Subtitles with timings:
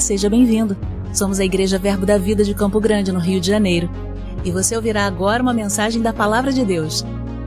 [0.00, 0.76] Seja bem-vindo.
[1.12, 3.90] Somos a Igreja Verbo da Vida de Campo Grande, no Rio de Janeiro.
[4.44, 7.04] E você ouvirá agora uma mensagem da Palavra de Deus.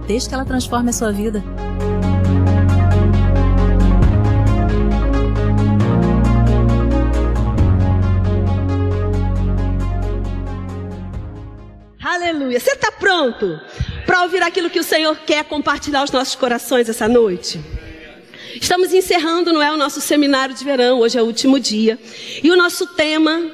[0.07, 1.43] Desde que ela transforme a sua vida.
[12.03, 12.59] Aleluia.
[12.59, 13.59] Você está pronto
[14.05, 17.78] para ouvir aquilo que o Senhor quer compartilhar aos nossos corações essa noite?
[18.61, 21.97] Estamos encerrando, não é, o nosso seminário de verão, hoje é o último dia.
[22.43, 23.51] E o nosso tema,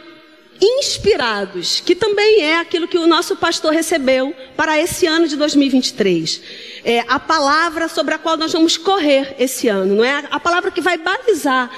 [0.59, 6.41] inspirados, que também é aquilo que o nosso pastor recebeu para esse ano de 2023.
[6.83, 10.25] É a palavra sobre a qual nós vamos correr esse ano, não é?
[10.31, 11.69] A palavra que vai balizar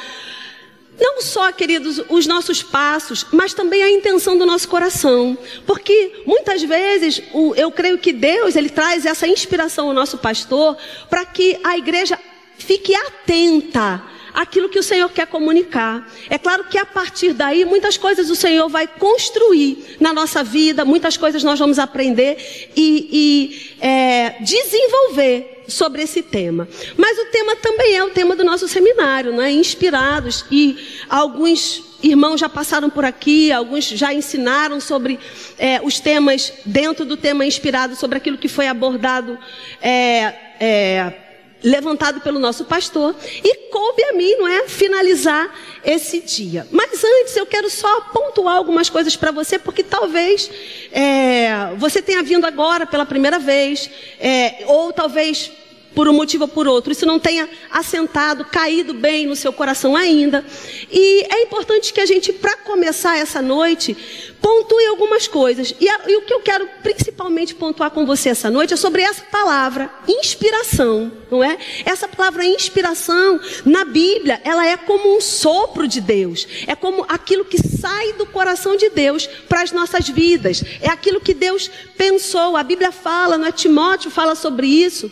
[1.00, 5.38] não só, queridos, os nossos passos, mas também a intenção do nosso coração.
[5.66, 7.22] Porque muitas vezes
[7.56, 10.76] eu creio que Deus ele traz essa inspiração ao nosso pastor
[11.08, 12.18] para que a igreja
[12.58, 16.08] fique atenta àquilo que o Senhor quer comunicar.
[16.30, 20.86] É claro que a partir daí, muitas coisas o Senhor vai construir na nossa vida,
[20.86, 22.38] muitas coisas nós vamos aprender
[22.76, 26.68] e, e é, desenvolver sobre esse tema.
[26.96, 29.52] Mas o tema também é o tema do nosso seminário, não é?
[29.52, 30.78] Inspirados e
[31.10, 35.20] alguns irmãos já passaram por aqui, alguns já ensinaram sobre
[35.58, 39.38] é, os temas dentro do tema inspirado, sobre aquilo que foi abordado.
[39.82, 41.27] É, é,
[41.64, 46.68] levantado pelo nosso pastor e coube a mim, não é, finalizar esse dia.
[46.72, 50.50] Mas antes eu quero só pontuar algumas coisas para você, porque talvez
[50.92, 55.52] é, você tenha vindo agora pela primeira vez, é, ou talvez
[55.98, 59.96] por um motivo ou por outro, isso não tenha assentado, caído bem no seu coração
[59.96, 60.46] ainda.
[60.92, 63.98] E é importante que a gente, para começar essa noite,
[64.40, 65.74] pontue algumas coisas.
[65.80, 69.02] E, a, e, o que eu quero principalmente pontuar com você essa noite é sobre
[69.02, 71.58] essa palavra, inspiração, não é?
[71.84, 76.48] Essa palavra inspiração, na Bíblia, ela é como um sopro de Deus.
[76.68, 80.64] É como aquilo que sai do coração de Deus para as nossas vidas.
[80.80, 82.56] É aquilo que Deus pensou.
[82.56, 83.52] A Bíblia fala, não é?
[83.52, 85.12] Timóteo fala sobre isso.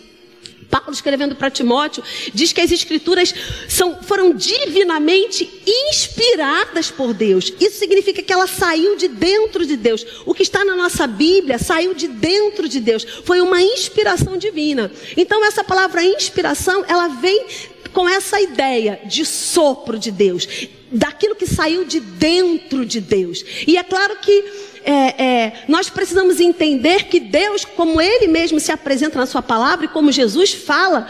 [0.69, 2.03] Paulo escrevendo para Timóteo,
[2.33, 3.33] diz que as escrituras
[3.67, 7.53] são, foram divinamente inspiradas por Deus.
[7.59, 10.05] Isso significa que ela saiu de dentro de Deus.
[10.25, 13.05] O que está na nossa Bíblia saiu de dentro de Deus.
[13.23, 14.91] Foi uma inspiração divina.
[15.15, 17.45] Então essa palavra inspiração, ela vem
[17.95, 20.45] com essa ideia de sopro de Deus,
[20.91, 23.43] daquilo que saiu de dentro de Deus.
[23.65, 24.43] E é claro que
[24.85, 29.85] é, é, nós precisamos entender que Deus, como Ele mesmo se apresenta na Sua palavra
[29.85, 31.09] e como Jesus fala,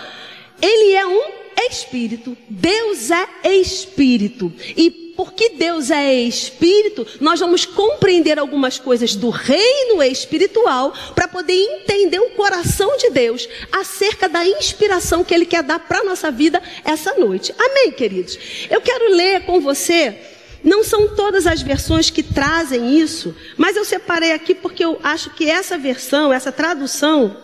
[0.61, 2.37] Ele é um Espírito.
[2.49, 3.27] Deus é
[3.57, 4.51] Espírito.
[4.75, 11.53] E porque Deus é Espírito, nós vamos compreender algumas coisas do reino espiritual para poder
[11.53, 16.29] entender o coração de Deus acerca da inspiração que Ele quer dar para a nossa
[16.29, 17.53] vida essa noite.
[17.57, 18.37] Amém, queridos?
[18.69, 20.34] Eu quero ler com você
[20.65, 25.29] não são todas as versões que trazem isso, mas eu separei aqui porque eu acho
[25.29, 27.37] que essa versão, essa tradução,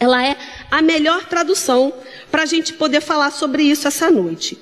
[0.00, 0.36] ela é
[0.68, 1.92] a melhor tradução
[2.32, 4.58] para a gente poder falar sobre isso essa noite.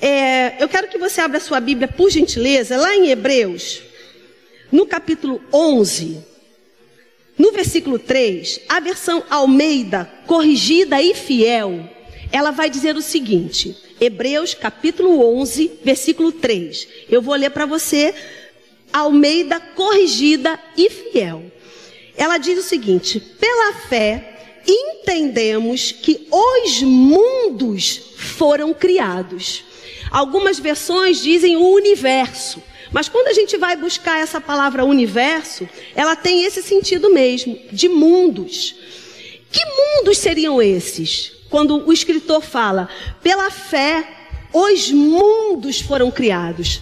[0.00, 3.82] É, eu quero que você abra sua Bíblia, por gentileza, lá em Hebreus,
[4.72, 6.24] no capítulo 11,
[7.38, 11.88] no versículo 3, a versão Almeida, corrigida e fiel,
[12.32, 16.88] ela vai dizer o seguinte: Hebreus capítulo 11, versículo 3.
[17.08, 18.14] Eu vou ler para você,
[18.92, 21.50] Almeida corrigida e fiel.
[22.16, 29.64] Ela diz o seguinte: pela fé entendemos que os mundos foram criados.
[30.10, 32.62] Algumas versões dizem o universo.
[32.92, 37.88] Mas quando a gente vai buscar essa palavra universo, ela tem esse sentido mesmo, de
[37.88, 38.76] mundos.
[39.50, 41.35] Que mundos seriam esses?
[41.50, 42.88] Quando o escritor fala,
[43.22, 44.06] pela fé,
[44.52, 46.80] os mundos foram criados.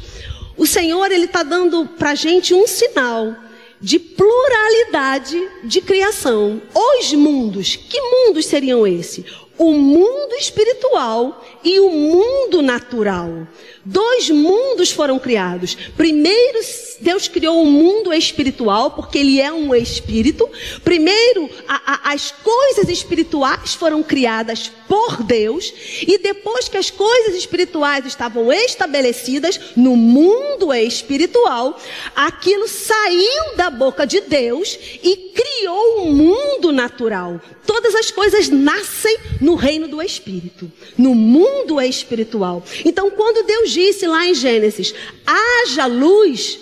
[0.56, 3.34] O Senhor, Ele está dando para a gente um sinal
[3.80, 6.62] de pluralidade de criação.
[6.74, 9.24] Os mundos, que mundos seriam esses?
[9.58, 13.46] O mundo espiritual e o mundo natural.
[13.84, 15.76] Dois mundos foram criados.
[15.96, 16.58] Primeiro,
[17.00, 20.48] Deus criou o um mundo espiritual, porque Ele é um espírito.
[20.82, 25.72] Primeiro, a, a, as coisas espirituais foram criadas por Deus.
[26.00, 31.78] E depois que as coisas espirituais estavam estabelecidas no mundo espiritual,
[32.16, 37.40] aquilo saiu da boca de Deus e criou um mundo natural.
[37.66, 42.62] Todas as coisas nascem no reino do Espírito, no mundo espiritual.
[42.84, 44.94] Então, quando Deus disse lá em Gênesis:
[45.26, 46.60] haja luz,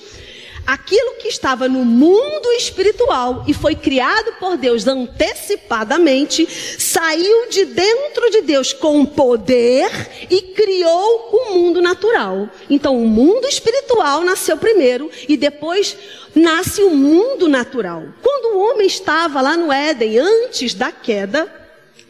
[0.66, 6.48] aquilo que estava no mundo espiritual e foi criado por Deus antecipadamente,
[6.78, 9.90] saiu de dentro de Deus com poder
[10.30, 12.48] e criou o mundo natural.
[12.70, 15.96] Então, o mundo espiritual nasceu primeiro e depois
[16.34, 18.04] nasce o mundo natural.
[18.22, 21.61] Quando o homem estava lá no Éden, antes da queda,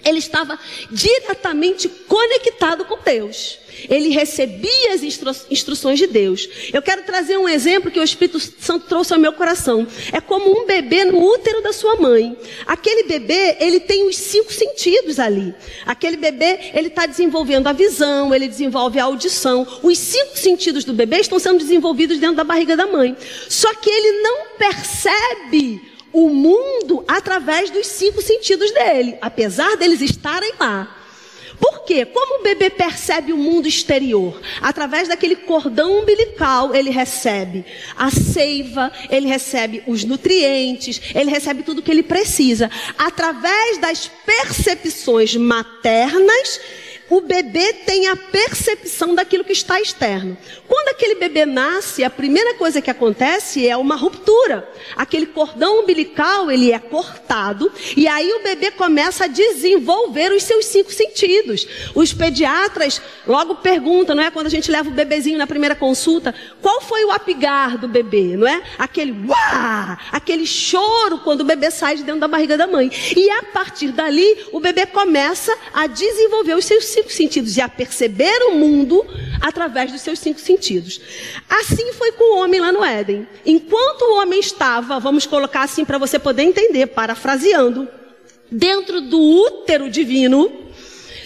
[0.04, 0.58] ele estava
[0.90, 3.58] diretamente conectado com Deus.
[3.88, 6.48] Ele recebia as instru instruções de Deus.
[6.72, 9.86] Eu quero trazer um exemplo que o Espírito Santo trouxe ao meu coração.
[10.12, 12.36] É como um bebê no útero da sua mãe.
[12.66, 15.54] Aquele bebê, ele tem os cinco sentidos ali.
[15.86, 19.66] Aquele bebê, ele está desenvolvendo a visão, ele desenvolve a audição.
[19.82, 23.16] Os cinco sentidos do bebê estão sendo desenvolvidos dentro da barriga da mãe.
[23.48, 30.52] Só que ele não percebe o mundo através dos cinco sentidos dele, apesar deles estarem
[30.58, 30.98] lá.
[31.62, 32.04] Por quê?
[32.04, 34.40] Como o bebê percebe o mundo exterior?
[34.60, 37.64] Através daquele cordão umbilical, ele recebe
[37.96, 42.68] a seiva, ele recebe os nutrientes, ele recebe tudo o que ele precisa.
[42.98, 46.60] Através das percepções maternas,
[47.12, 50.34] o bebê tem a percepção daquilo que está externo.
[50.66, 54.66] Quando aquele bebê nasce, a primeira coisa que acontece é uma ruptura.
[54.96, 60.64] Aquele cordão umbilical, ele é cortado e aí o bebê começa a desenvolver os seus
[60.64, 61.68] cinco sentidos.
[61.94, 64.30] Os pediatras logo perguntam, não é?
[64.30, 68.38] Quando a gente leva o bebezinho na primeira consulta, qual foi o apigar do bebê,
[68.38, 68.62] não é?
[68.78, 72.90] Aquele uá, aquele choro quando o bebê sai de dentro da barriga da mãe.
[73.14, 77.68] E a partir dali, o bebê começa a desenvolver os seus cinco sentidos e a
[77.68, 79.04] perceber o mundo
[79.40, 81.00] através dos seus cinco sentidos.
[81.48, 83.26] Assim foi com o homem lá no Éden.
[83.44, 87.88] Enquanto o homem estava, vamos colocar assim para você poder entender, parafraseando,
[88.50, 90.62] dentro do útero divino,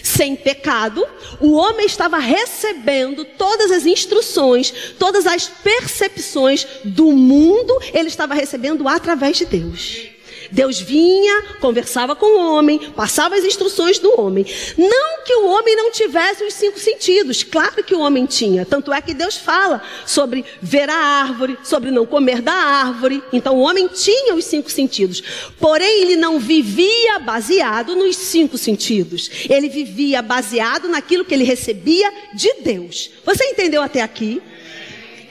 [0.01, 1.05] sem pecado,
[1.41, 8.87] o homem estava recebendo todas as instruções, todas as percepções do mundo, ele estava recebendo
[8.87, 10.16] através de Deus.
[10.51, 14.45] Deus vinha, conversava com o homem, passava as instruções do homem.
[14.77, 18.65] Não que o homem não tivesse os cinco sentidos, claro que o homem tinha.
[18.65, 23.23] Tanto é que Deus fala sobre ver a árvore, sobre não comer da árvore.
[23.31, 25.21] Então o homem tinha os cinco sentidos.
[25.59, 29.29] Porém, ele não vivia baseado nos cinco sentidos.
[29.49, 33.11] Ele vivia baseado naquilo que ele recebia de Deus.
[33.25, 34.41] Você entendeu até aqui?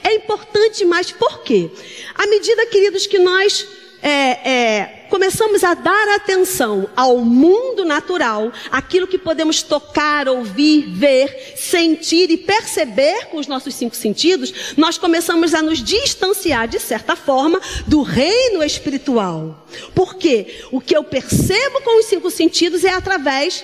[0.03, 1.69] É importante, mas por quê?
[2.15, 3.67] À medida, queridos, que nós
[4.01, 4.09] é,
[4.49, 12.29] é, começamos a dar atenção ao mundo natural, aquilo que podemos tocar, ouvir, ver, sentir
[12.29, 17.59] e perceber com os nossos cinco sentidos, nós começamos a nos distanciar, de certa forma,
[17.85, 19.67] do reino espiritual.
[19.95, 23.63] Porque o que eu percebo com os cinco sentidos é através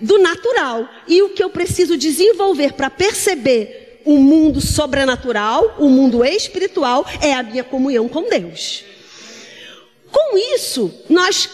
[0.00, 0.88] do natural.
[1.06, 7.32] E o que eu preciso desenvolver para perceber o mundo sobrenatural, o mundo espiritual, é
[7.32, 8.84] a minha comunhão com Deus.
[10.14, 11.50] Com isso, nós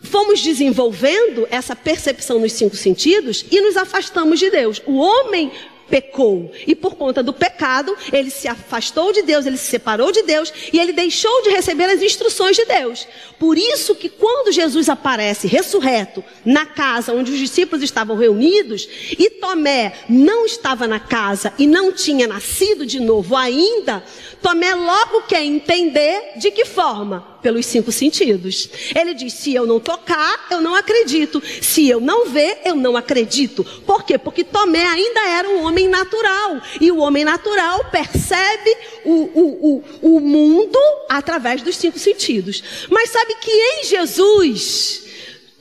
[0.00, 4.80] fomos desenvolvendo essa percepção nos cinco sentidos e nos afastamos de Deus.
[4.86, 5.50] O homem
[5.88, 6.52] pecou.
[6.68, 10.52] E por conta do pecado, ele se afastou de Deus, ele se separou de Deus
[10.72, 13.08] e ele deixou de receber as instruções de Deus.
[13.40, 18.88] Por isso que quando Jesus aparece ressurreto na casa onde os discípulos estavam reunidos
[19.18, 24.04] e Tomé não estava na casa e não tinha nascido de novo ainda,
[24.40, 27.29] Tomé logo quer entender de que forma?
[27.42, 28.68] Pelos cinco sentidos.
[28.94, 31.42] Ele diz: se eu não tocar, eu não acredito.
[31.62, 33.64] Se eu não ver, eu não acredito.
[33.86, 34.18] Por quê?
[34.18, 36.60] Porque Tomé ainda era um homem natural.
[36.80, 42.62] E o homem natural percebe o, o, o, o mundo através dos cinco sentidos.
[42.90, 45.10] Mas sabe que em Jesus,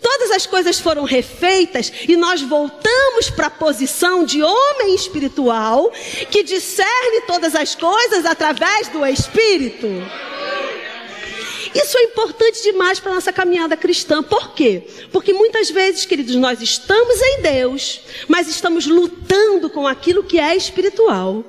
[0.02, 5.92] Todas as coisas foram refeitas e nós voltamos para a posição de homem espiritual
[6.32, 9.88] que discerne todas as coisas através do Espírito.
[11.74, 14.24] Isso é importante demais para a nossa caminhada cristã.
[14.24, 14.84] Por quê?
[15.12, 20.56] Porque muitas vezes, queridos, nós estamos em Deus, mas estamos lutando com aquilo que é
[20.56, 21.44] espiritual.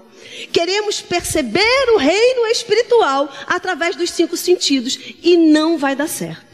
[0.53, 6.51] Queremos perceber o reino espiritual através dos cinco sentidos e não vai dar certo.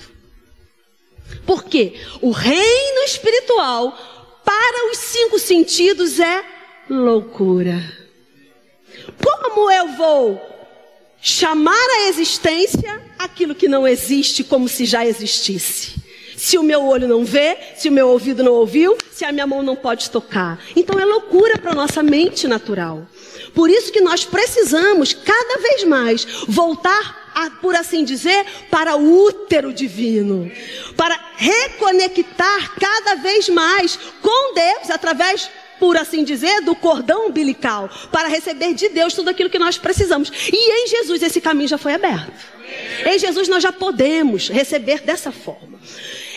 [1.44, 3.96] Porque o reino espiritual,
[4.44, 6.44] para os cinco sentidos, é
[6.88, 7.80] loucura.
[9.22, 10.40] Como eu vou
[11.20, 15.94] chamar à existência aquilo que não existe como se já existisse?
[16.36, 19.46] Se o meu olho não vê, se o meu ouvido não ouviu, se a minha
[19.46, 20.58] mão não pode tocar.
[20.74, 23.06] Então é loucura para a nossa mente natural.
[23.54, 27.26] Por isso que nós precisamos cada vez mais voltar
[27.60, 30.50] por assim dizer, para o útero divino,
[30.96, 38.28] para reconectar cada vez mais com Deus através por assim dizer, do cordão umbilical, para
[38.28, 40.30] receber de Deus tudo aquilo que nós precisamos.
[40.52, 42.32] E em Jesus esse caminho já foi aberto.
[43.06, 45.80] Em Jesus nós já podemos receber dessa forma.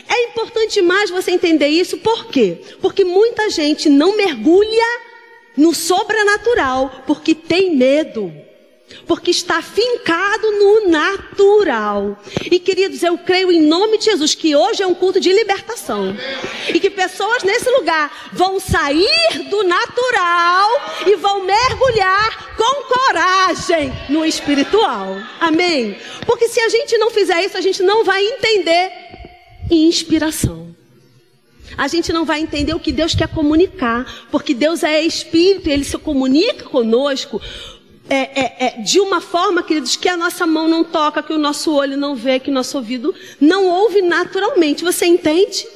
[0.07, 2.61] É importante mais você entender isso, por quê?
[2.81, 5.09] Porque muita gente não mergulha
[5.55, 8.33] no sobrenatural porque tem medo
[9.07, 12.21] porque está fincado no natural.
[12.51, 16.15] E queridos, eu creio em nome de Jesus que hoje é um culto de libertação.
[16.73, 20.69] E que pessoas nesse lugar vão sair do natural
[21.07, 25.17] e vão mergulhar com coragem no espiritual.
[25.39, 25.97] Amém?
[26.25, 28.91] Porque se a gente não fizer isso, a gente não vai entender
[29.71, 30.69] inspiração.
[31.77, 35.71] A gente não vai entender o que Deus quer comunicar, porque Deus é espírito e
[35.71, 37.41] ele se comunica conosco
[38.09, 41.37] é, é, é, de uma forma, queridos, que a nossa mão não toca, que o
[41.37, 44.83] nosso olho não vê, que o nosso ouvido não ouve naturalmente.
[44.83, 45.67] Você entende?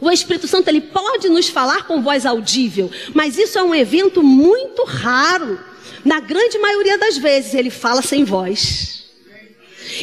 [0.00, 4.22] O Espírito Santo ele pode nos falar com voz audível, mas isso é um evento
[4.22, 5.60] muito raro.
[6.04, 9.04] Na grande maioria das vezes ele fala sem voz.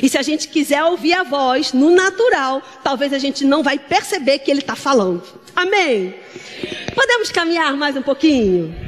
[0.01, 3.77] E se a gente quiser ouvir a voz no natural, talvez a gente não vai
[3.77, 5.23] perceber que ele está falando.
[5.55, 6.15] Amém?
[6.93, 8.84] Podemos caminhar mais um pouquinho?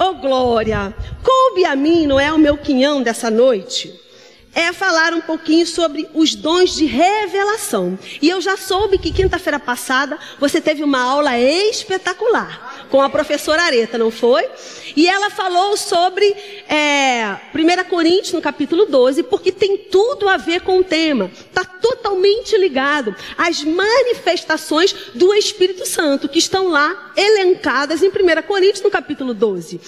[0.00, 0.94] Oh glória!
[1.24, 3.92] Coube a mim, não é o meu quinhão dessa noite,
[4.54, 7.98] é falar um pouquinho sobre os dons de revelação.
[8.22, 13.62] E eu já soube que quinta-feira passada você teve uma aula espetacular com a professora
[13.62, 14.48] Areta, não foi?
[14.96, 16.26] E ela falou sobre
[16.68, 21.30] é, 1 Coríntios, no capítulo 12, porque tem tudo a ver com o tema.
[21.34, 28.82] Está totalmente ligado às manifestações do Espírito Santo, que estão lá elencadas em 1 Coríntios,
[28.82, 29.80] no capítulo 12.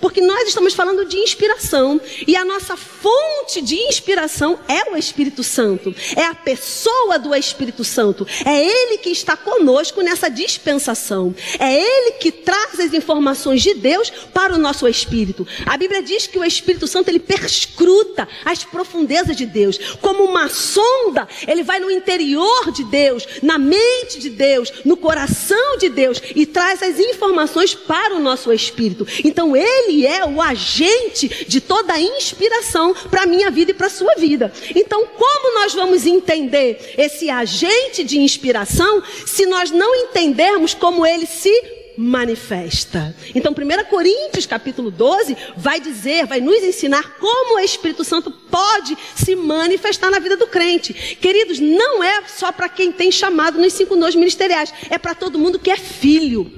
[0.00, 2.00] Porque nós estamos falando de inspiração.
[2.26, 5.94] E a nossa fonte de inspiração é o Espírito Santo.
[6.14, 8.26] É a pessoa do Espírito Santo.
[8.44, 11.34] É Ele que está conosco nessa dispensação.
[11.58, 15.46] É Ele que traz as informações de Deus para o nosso espírito.
[15.64, 20.48] A Bíblia diz que o Espírito Santo ele perscruta as profundezas de Deus, como uma
[20.48, 26.20] sonda, ele vai no interior de Deus, na mente de Deus, no coração de Deus
[26.34, 29.06] e traz as informações para o nosso espírito.
[29.24, 33.86] Então ele é o agente de toda a inspiração para a minha vida e para
[33.86, 34.52] a sua vida.
[34.74, 41.26] Então, como nós vamos entender esse agente de inspiração se nós não entendermos como ele
[41.26, 43.14] se manifesta.
[43.34, 48.96] Então, 1 Coríntios, capítulo 12, vai dizer, vai nos ensinar como o Espírito Santo pode
[49.14, 50.92] se manifestar na vida do crente.
[51.20, 55.38] Queridos, não é só para quem tem chamado nos cinco dons ministeriais, é para todo
[55.38, 56.52] mundo que é filho.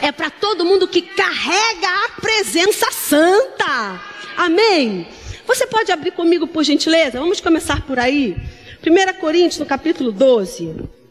[0.00, 4.00] É para todo mundo que carrega a presença santa.
[4.36, 5.06] Amém?
[5.46, 7.20] Você pode abrir comigo, por gentileza?
[7.20, 8.36] Vamos começar por aí.
[8.84, 11.01] 1 Coríntios, no capítulo 12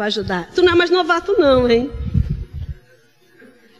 [0.00, 0.50] para ajudar.
[0.54, 1.90] Tu não é mais novato, não, hein?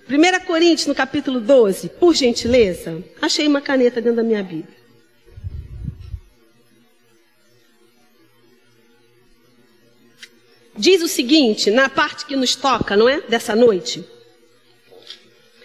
[0.06, 4.76] 1 Coríntios, no capítulo 12, por gentileza, achei uma caneta dentro da minha Bíblia.
[10.76, 13.22] Diz o seguinte, na parte que nos toca, não é?
[13.22, 14.04] Dessa noite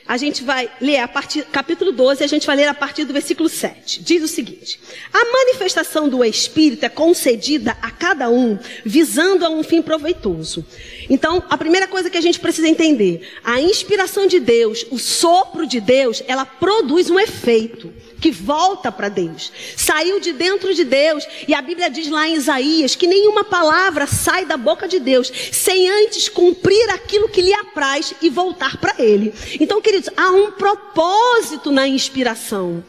[0.07, 3.13] a gente vai ler a partir, capítulo 12, a gente vai ler a partir do
[3.13, 4.03] versículo 7.
[4.03, 4.79] Diz o seguinte:
[5.11, 10.65] A manifestação do Espírito é concedida a cada um, visando a um fim proveitoso.
[11.09, 15.65] Então, a primeira coisa que a gente precisa entender, a inspiração de Deus, o sopro
[15.65, 17.91] de Deus, ela produz um efeito
[18.25, 19.51] que volta para Deus.
[19.77, 21.27] Saiu de dentro de Deus.
[21.47, 25.31] E a Bíblia diz lá em Isaías que nenhuma palavra sai da boca de Deus
[25.51, 29.31] sem antes cumprir aquilo que lhe apraz e voltar para Ele.
[29.59, 32.83] Então, queridos, há um propósito na inspiração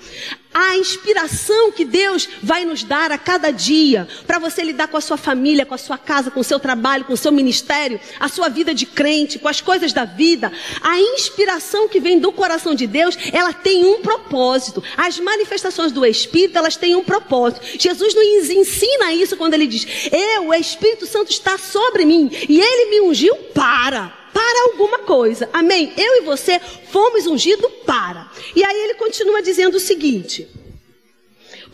[0.56, 5.02] a inspiração que Deus vai nos dar a cada dia para você lidar com a
[5.02, 8.26] sua família, com a sua casa, com o seu trabalho, com o seu ministério, a
[8.26, 10.50] sua vida de crente, com as coisas da vida.
[10.80, 14.82] A inspiração que vem do coração de Deus, ela tem um propósito.
[14.96, 17.60] As manifestações do Espírito, elas têm um propósito.
[17.78, 22.58] Jesus nos ensina isso quando ele diz: Eu, o Espírito Santo está sobre mim e
[22.58, 25.48] ele me ungiu para para alguma coisa.
[25.50, 25.94] Amém?
[25.96, 28.30] Eu e você fomos ungidos para.
[28.54, 30.46] E aí ele continua dizendo o seguinte: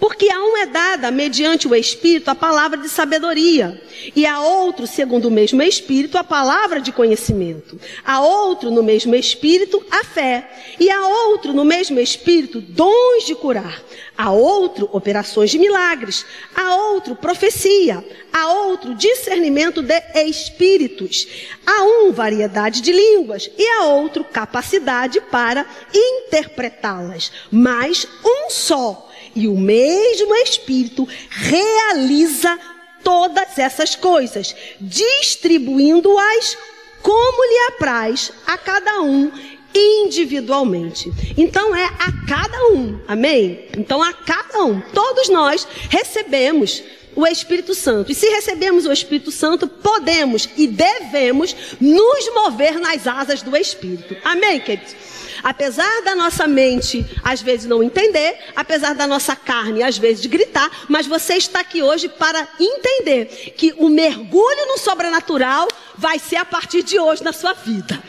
[0.02, 3.80] porque a um é dada, mediante o Espírito, a palavra de sabedoria,
[4.16, 7.80] e a outro, segundo o mesmo Espírito, a palavra de conhecimento.
[8.04, 10.50] A outro, no mesmo Espírito, a fé.
[10.80, 13.80] E a outro, no mesmo Espírito, dons de curar.
[14.18, 16.26] A outro, operações de milagres.
[16.52, 18.04] A outro, profecia.
[18.32, 21.28] A outro, discernimento de espíritos.
[21.64, 23.48] A um, variedade de línguas.
[23.56, 27.30] E a outro, capacidade para interpretá-las.
[27.52, 29.11] Mas um só.
[29.34, 32.58] E o mesmo Espírito realiza
[33.02, 36.56] todas essas coisas, distribuindo-as
[37.02, 39.30] como lhe apraz a cada um
[39.74, 41.10] individualmente.
[41.36, 43.68] Então é a cada um, amém?
[43.76, 46.82] Então a cada um, todos nós recebemos
[47.14, 48.12] o Espírito Santo.
[48.12, 54.16] E se recebemos o Espírito Santo, podemos e devemos nos mover nas asas do Espírito.
[54.24, 54.94] Amém, queridos?
[55.42, 60.70] Apesar da nossa mente às vezes não entender, apesar da nossa carne às vezes gritar,
[60.88, 66.44] mas você está aqui hoje para entender que o mergulho no sobrenatural vai ser a
[66.44, 68.02] partir de hoje na sua vida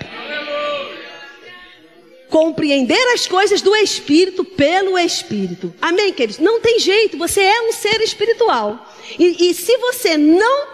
[2.34, 5.72] compreender as coisas do Espírito pelo Espírito.
[5.80, 6.40] Amém, queridos?
[6.40, 8.92] Não tem jeito, você é um ser espiritual.
[9.20, 10.68] E, e se você não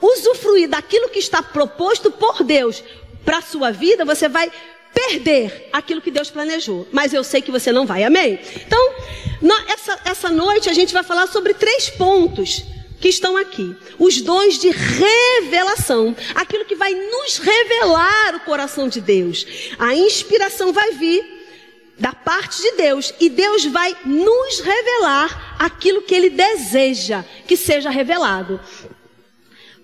[0.00, 2.82] usufruir daquilo que está proposto por Deus
[3.22, 4.50] para a sua vida, você vai
[4.94, 6.86] perder aquilo que Deus planejou.
[6.92, 8.38] Mas eu sei que você não vai, amém?
[8.66, 8.94] Então,
[9.68, 12.64] essa, essa noite a gente vai falar sobre três pontos
[13.00, 13.76] que estão aqui.
[13.98, 19.44] Os dons de revelação, aquilo que vai nos revelar o coração de Deus.
[19.78, 21.34] A inspiração vai vir
[21.98, 27.90] da parte de Deus e Deus vai nos revelar aquilo que ele deseja que seja
[27.90, 28.60] revelado.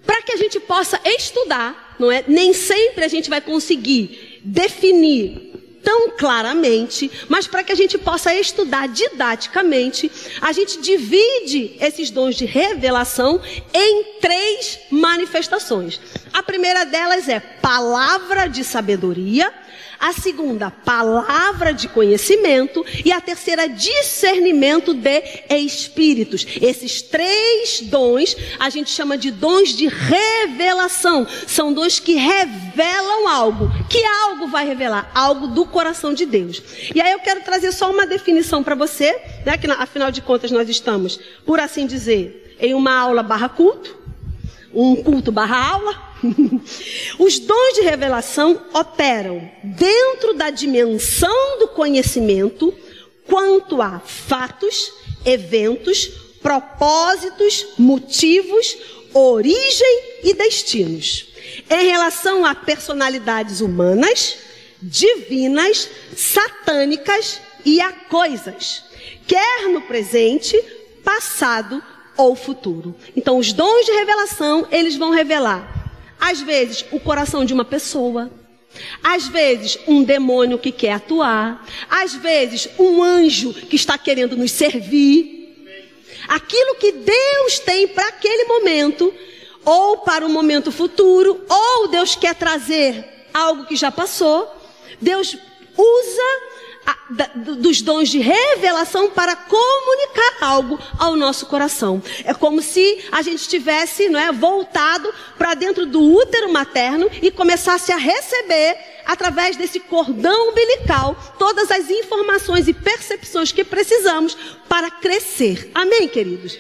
[0.07, 2.25] Para que a gente possa estudar, não é?
[2.27, 5.51] Nem sempre a gente vai conseguir definir
[5.83, 12.37] tão claramente, mas para que a gente possa estudar didaticamente, a gente divide esses dons
[12.37, 13.41] de revelação
[13.73, 16.01] em três manifestações.
[16.33, 19.53] A primeira delas é palavra de sabedoria,
[20.01, 22.85] a segunda, palavra de conhecimento.
[23.05, 26.47] E a terceira, discernimento de espíritos.
[26.61, 31.27] Esses três dons a gente chama de dons de revelação.
[31.47, 33.71] São dons que revelam algo.
[33.91, 35.11] Que algo vai revelar?
[35.15, 36.63] Algo do coração de Deus.
[36.95, 39.13] E aí eu quero trazer só uma definição para você,
[39.45, 39.59] né?
[39.59, 44.00] Que afinal de contas nós estamos, por assim dizer, em uma aula barra culto.
[44.73, 46.11] Um culto barra aula.
[47.19, 52.75] Os dons de revelação operam dentro da dimensão do conhecimento
[53.27, 54.93] quanto a fatos,
[55.25, 56.09] eventos,
[56.43, 58.77] propósitos, motivos,
[59.13, 61.29] origem e destinos.
[61.69, 64.37] Em relação a personalidades humanas,
[64.83, 68.85] divinas, satânicas e a coisas,
[69.27, 70.57] quer no presente,
[71.05, 71.83] passado
[72.21, 72.95] ou futuro.
[73.17, 75.81] Então, os dons de revelação, eles vão revelar
[76.21, 78.31] às vezes, o coração de uma pessoa.
[79.03, 81.67] Às vezes, um demônio que quer atuar.
[81.89, 85.39] Às vezes, um anjo que está querendo nos servir.
[86.29, 89.13] Aquilo que Deus tem para aquele momento,
[89.65, 94.47] ou para o momento futuro, ou Deus quer trazer algo que já passou.
[95.01, 95.37] Deus
[95.77, 96.50] usa
[97.35, 102.03] dos dons de revelação para comunicar algo ao nosso coração.
[102.25, 107.31] É como se a gente tivesse, não é, voltado para dentro do útero materno e
[107.31, 114.37] começasse a receber através desse cordão umbilical todas as informações e percepções que precisamos
[114.69, 115.71] para crescer.
[115.75, 116.57] Amém, queridos.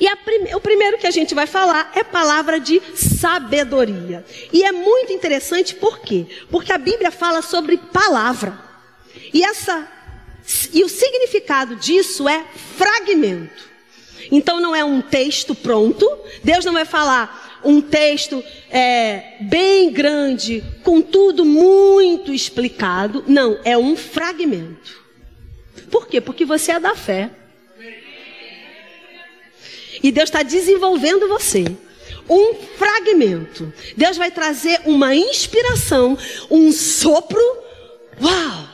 [0.00, 0.54] E prime...
[0.54, 4.24] o primeiro que a gente vai falar é palavra de sabedoria.
[4.52, 6.26] E é muito interessante por quê?
[6.50, 8.71] Porque a Bíblia fala sobre palavra.
[9.32, 9.88] E essa
[10.72, 12.44] e o significado disso é
[12.76, 13.70] fragmento.
[14.30, 16.08] Então não é um texto pronto.
[16.42, 23.24] Deus não vai falar um texto é, bem grande, com tudo muito explicado.
[23.26, 25.00] Não, é um fragmento.
[25.90, 26.20] Por quê?
[26.20, 27.30] Porque você é da fé.
[30.02, 31.64] E Deus está desenvolvendo você.
[32.28, 33.72] Um fragmento.
[33.96, 36.18] Deus vai trazer uma inspiração,
[36.50, 37.40] um sopro.
[38.20, 38.71] Uau!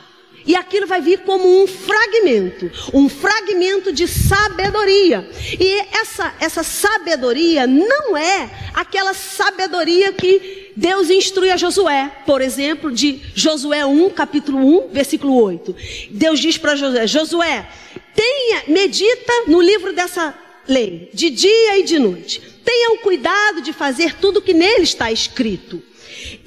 [0.49, 5.29] E aquilo vai vir como um fragmento, um fragmento de sabedoria.
[5.59, 12.91] E essa, essa sabedoria não é aquela sabedoria que Deus instrui a Josué, por exemplo,
[12.91, 15.75] de Josué 1, capítulo 1, versículo 8.
[16.09, 17.69] Deus diz para Josué: Josué,
[18.15, 20.33] tenha, medita no livro dessa
[20.67, 22.41] lei, de dia e de noite.
[22.65, 25.88] Tenha o cuidado de fazer tudo o que nele está escrito.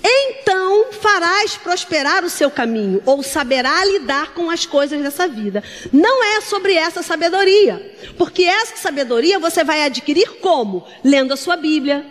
[0.04, 5.62] Então farás prosperar o seu caminho, ou saberá lidar com as coisas dessa vida.
[5.92, 10.86] Não é sobre essa sabedoria, porque essa sabedoria você vai adquirir como?
[11.04, 12.04] Lendo a sua Bíblia,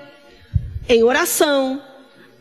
[0.88, 1.82] em oração,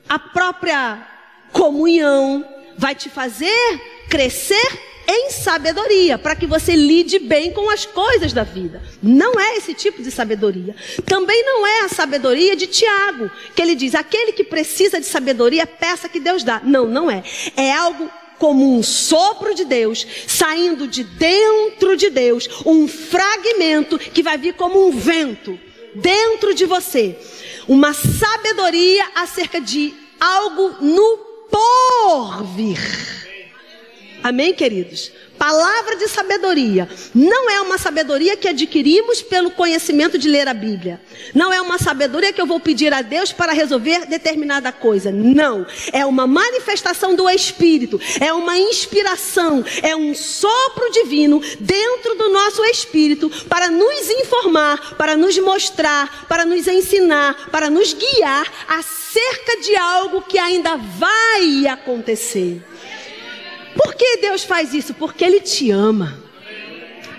[0.08, 1.06] a própria
[1.52, 2.44] comunhão
[2.76, 8.44] vai te fazer crescer em sabedoria, para que você lide bem com as coisas da
[8.44, 8.80] vida.
[9.02, 10.74] Não é esse tipo de sabedoria.
[11.04, 15.66] Também não é a sabedoria de Tiago, que ele diz: aquele que precisa de sabedoria,
[15.66, 16.60] peça que Deus dá.
[16.62, 17.24] Não, não é.
[17.56, 24.22] É algo como um sopro de Deus, saindo de dentro de Deus, um fragmento que
[24.22, 25.58] vai vir como um vento
[25.94, 27.18] dentro de você.
[27.66, 31.18] Uma sabedoria acerca de algo no
[31.50, 33.29] porvir.
[34.22, 35.10] Amém, queridos?
[35.38, 36.86] Palavra de sabedoria.
[37.14, 41.00] Não é uma sabedoria que adquirimos pelo conhecimento de ler a Bíblia.
[41.34, 45.10] Não é uma sabedoria que eu vou pedir a Deus para resolver determinada coisa.
[45.10, 45.66] Não.
[45.90, 47.98] É uma manifestação do Espírito.
[48.20, 49.64] É uma inspiração.
[49.82, 56.44] É um sopro divino dentro do nosso espírito para nos informar, para nos mostrar, para
[56.44, 62.62] nos ensinar, para nos guiar acerca de algo que ainda vai acontecer.
[63.76, 64.94] Por que Deus faz isso?
[64.94, 66.30] Porque Ele te ama.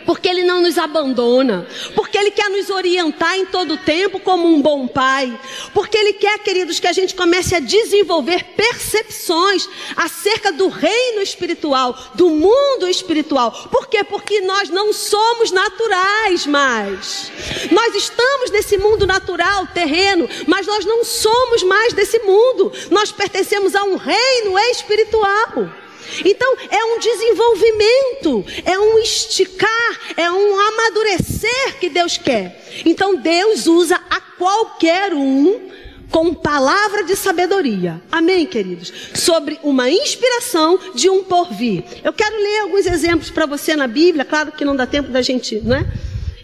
[0.06, 1.68] Porque Ele não nos abandona.
[1.96, 5.40] Porque Ele quer nos orientar em todo o tempo como um bom pai.
[5.74, 11.98] Porque Ele quer, queridos, que a gente comece a desenvolver percepções acerca do reino espiritual,
[12.16, 13.52] do mundo espiritual.
[13.72, 14.04] Por quê?
[14.04, 17.32] Porque nós não somos naturais mais.
[17.72, 22.72] Nós estamos nesse mundo natural, terreno, mas nós não somos mais desse mundo.
[22.90, 25.81] Nós pertencemos a um reino espiritual.
[26.26, 32.62] Então, é um desenvolvimento, é um esticar, é um amadurecer que Deus quer.
[32.86, 35.72] Então, Deus usa a qualquer um
[36.12, 38.02] com palavra de sabedoria.
[38.12, 38.92] Amém, queridos?
[39.16, 41.84] Sobre uma inspiração de um porvir.
[42.04, 44.26] Eu quero ler alguns exemplos para você na Bíblia.
[44.26, 45.86] Claro que não dá tempo da gente, não é?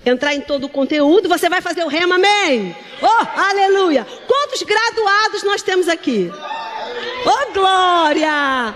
[0.06, 1.28] Entrar em todo o conteúdo.
[1.28, 2.74] Você vai fazer o rema, amém?
[3.02, 4.08] Oh, aleluia!
[4.26, 6.32] Quantos graduados nós temos aqui?
[7.26, 8.74] Oh, glória!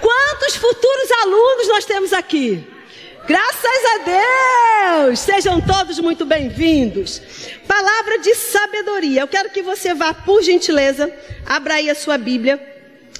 [0.00, 2.64] Quantos futuros alunos nós temos aqui?
[3.26, 5.18] Graças a Deus!
[5.18, 7.20] Sejam todos muito bem-vindos.
[7.66, 9.22] Palavra de sabedoria.
[9.22, 11.12] Eu quero que você vá, por gentileza,
[11.44, 12.60] abra aí a sua Bíblia,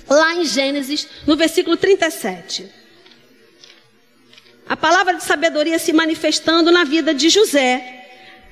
[0.09, 2.71] lá em Gênesis, no versículo 37.
[4.69, 8.05] A palavra de sabedoria se manifestando na vida de José,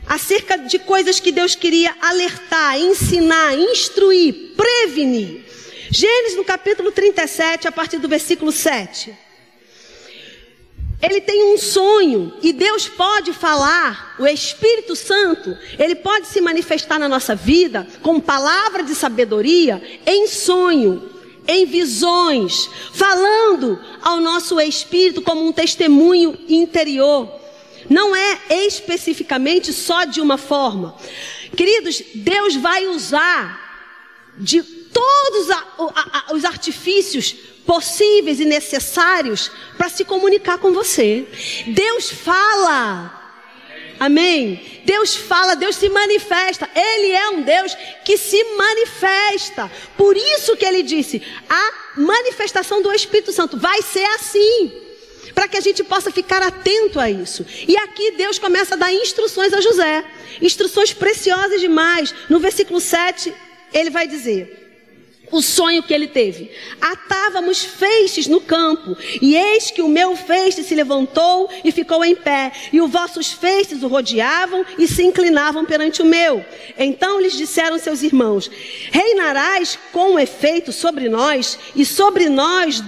[0.06, 5.43] acerca de coisas que Deus queria alertar, ensinar, instruir, prevenir.
[5.96, 9.16] Gênesis no capítulo 37, a partir do versículo 7.
[11.00, 16.98] Ele tem um sonho e Deus pode falar, o Espírito Santo, ele pode se manifestar
[16.98, 21.09] na nossa vida com palavra de sabedoria em sonho,
[21.46, 27.33] em visões, falando ao nosso espírito como um testemunho interior.
[27.88, 30.96] Não é especificamente só de uma forma.
[31.57, 33.62] Queridos, Deus vai usar
[34.37, 37.35] de todos a, a, a, os artifícios
[37.66, 41.26] possíveis e necessários para se comunicar com você.
[41.66, 43.22] Deus fala.
[43.98, 44.83] Amém?
[44.85, 46.68] Deus fala, Deus se manifesta.
[46.74, 49.70] Ele é um Deus que se manifesta.
[49.96, 54.80] Por isso que ele disse: a manifestação do Espírito Santo vai ser assim.
[55.35, 57.44] Para que a gente possa ficar atento a isso.
[57.66, 60.04] E aqui Deus começa a dar instruções a José.
[60.40, 62.14] Instruções preciosas demais.
[62.28, 63.35] No versículo 7,
[63.72, 64.63] ele vai dizer:
[65.34, 66.50] o sonho que ele teve.
[66.80, 72.14] Atávamos feixes no campo, e eis que o meu feixe se levantou e ficou em
[72.14, 76.44] pé, e os vossos feixes o rodeavam e se inclinavam perante o meu.
[76.78, 78.48] Então lhes disseram seus irmãos:
[78.92, 82.80] Reinarás com efeito sobre nós, e sobre nós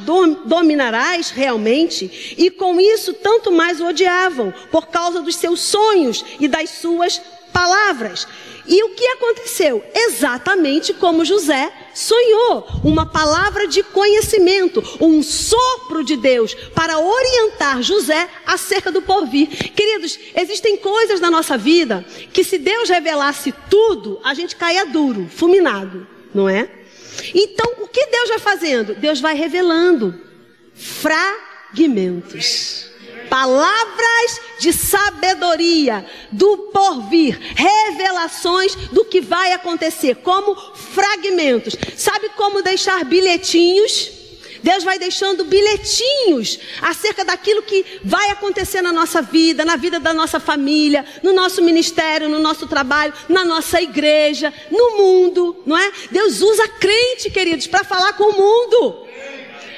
[0.44, 2.35] dominarás realmente?
[2.38, 7.20] E com isso tanto mais o odiavam, por causa dos seus sonhos e das suas
[7.52, 8.28] palavras.
[8.68, 9.83] E o que aconteceu?
[9.94, 12.66] Exatamente como José sonhou.
[12.83, 19.48] Uma palavra de conhecimento, um sopro de Deus para orientar José acerca do porvir.
[19.72, 25.29] Queridos, existem coisas na nossa vida que se Deus revelasse tudo, a gente caia duro,
[25.31, 26.68] fulminado, não é?
[27.35, 28.94] Então, o que Deus vai fazendo?
[28.94, 30.14] Deus vai revelando
[30.74, 32.87] fragmentos
[33.29, 41.77] palavras de sabedoria do porvir, revelações do que vai acontecer, como fragmentos.
[41.97, 44.17] Sabe como deixar bilhetinhos?
[44.67, 50.12] Deus vai deixando bilhetinhos acerca daquilo que vai acontecer na nossa vida, na vida da
[50.12, 55.93] nossa família, no nosso ministério, no nosso trabalho, na nossa igreja, no mundo, não é?
[56.11, 59.06] Deus usa crente, queridos, para falar com o mundo.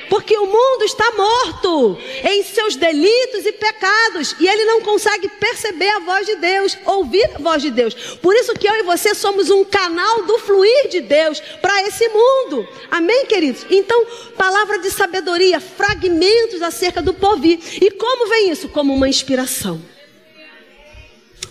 [0.08, 4.34] Porque o mundo está morto em seus delitos e pecados.
[4.40, 7.94] E ele não consegue perceber a voz de Deus, ouvir a voz de Deus.
[7.94, 12.08] Por isso que eu e você somos um canal do fluir de Deus para esse
[12.08, 12.66] mundo.
[12.90, 13.66] Amém, queridos?
[13.70, 17.58] Então, palavra de sabedoria, fragmentos acerca do povir.
[17.80, 18.68] E como vem isso?
[18.68, 19.80] Como uma inspiração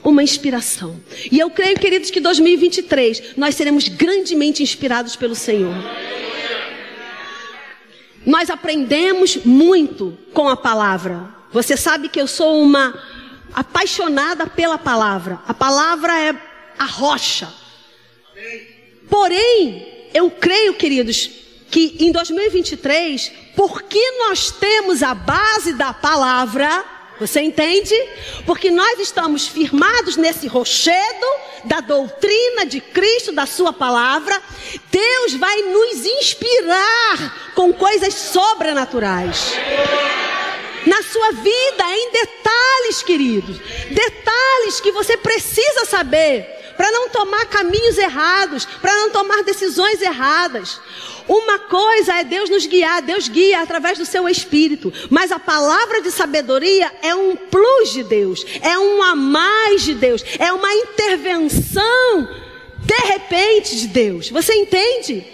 [0.04, 1.00] uma inspiração.
[1.30, 5.76] E eu creio, queridos, que 2023 nós seremos grandemente inspirados pelo Senhor.
[8.28, 11.34] Nós aprendemos muito com a palavra.
[11.54, 12.94] Você sabe que eu sou uma
[13.54, 15.40] apaixonada pela palavra.
[15.48, 16.36] A palavra é
[16.78, 17.48] a rocha.
[19.10, 21.30] Porém, eu creio, queridos,
[21.72, 26.84] que em 2023, porque nós temos a base da palavra,
[27.20, 27.96] você entende?
[28.46, 31.28] Porque nós estamos firmados nesse rochedo
[31.64, 34.42] da doutrina de Cristo, da Sua palavra.
[34.92, 39.54] Deus vai nos inspirar com coisas sobrenaturais.
[40.86, 43.58] Na sua vida, em detalhes, queridos.
[43.90, 50.80] Detalhes que você precisa saber para não tomar caminhos errados, para não tomar decisões erradas.
[51.28, 56.02] Uma coisa é Deus nos guiar, Deus guia através do seu espírito, mas a palavra
[56.02, 60.74] de sabedoria é um plus de Deus, é um a mais de Deus, é uma
[60.74, 62.30] intervenção
[62.78, 64.30] de repente de Deus.
[64.30, 65.26] Você entende?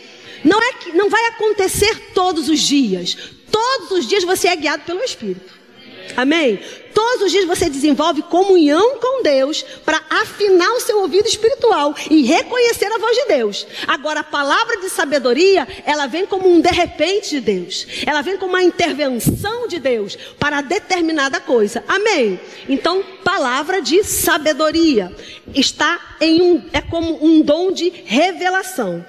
[0.43, 3.15] Não é que não vai acontecer todos os dias.
[3.51, 5.62] Todos os dias você é guiado pelo espírito.
[6.15, 6.59] Amém?
[6.93, 12.23] Todos os dias você desenvolve comunhão com Deus para afinar o seu ouvido espiritual e
[12.23, 13.67] reconhecer a voz de Deus.
[13.87, 17.87] Agora, a palavra de sabedoria, ela vem como um de repente de Deus.
[18.05, 21.83] Ela vem como uma intervenção de Deus para determinada coisa.
[21.87, 22.39] Amém?
[22.69, 25.11] Então, palavra de sabedoria
[25.53, 29.03] está em um, é como um dom de revelação.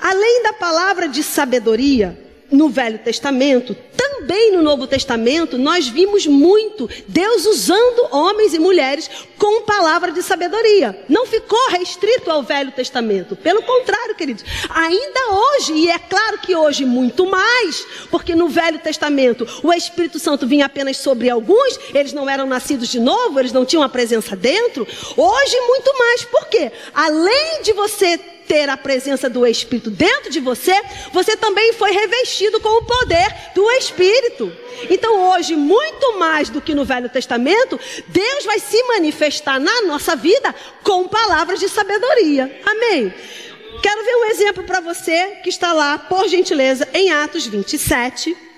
[0.00, 3.76] Além da palavra de sabedoria, no Velho Testamento,
[4.24, 10.22] também no Novo Testamento, nós vimos muito Deus usando homens e mulheres com palavra de
[10.22, 10.98] sabedoria.
[11.08, 13.36] Não ficou restrito ao Velho Testamento.
[13.36, 18.78] Pelo contrário, queridos, ainda hoje, e é claro que hoje muito mais, porque no Velho
[18.78, 23.52] Testamento o Espírito Santo vinha apenas sobre alguns, eles não eram nascidos de novo, eles
[23.52, 24.86] não tinham a presença dentro.
[25.16, 26.24] Hoje, muito mais.
[26.24, 26.72] Por quê?
[26.94, 30.74] Além de você ter a presença do Espírito dentro de você,
[31.12, 34.52] você também foi revestido com o poder do Espírito.
[34.90, 37.78] Então, hoje, muito mais do que no Velho Testamento,
[38.08, 42.60] Deus vai se manifestar na nossa vida com palavras de sabedoria.
[42.64, 43.12] Amém?
[43.82, 48.53] Quero ver um exemplo para você que está lá, por gentileza, em Atos 27.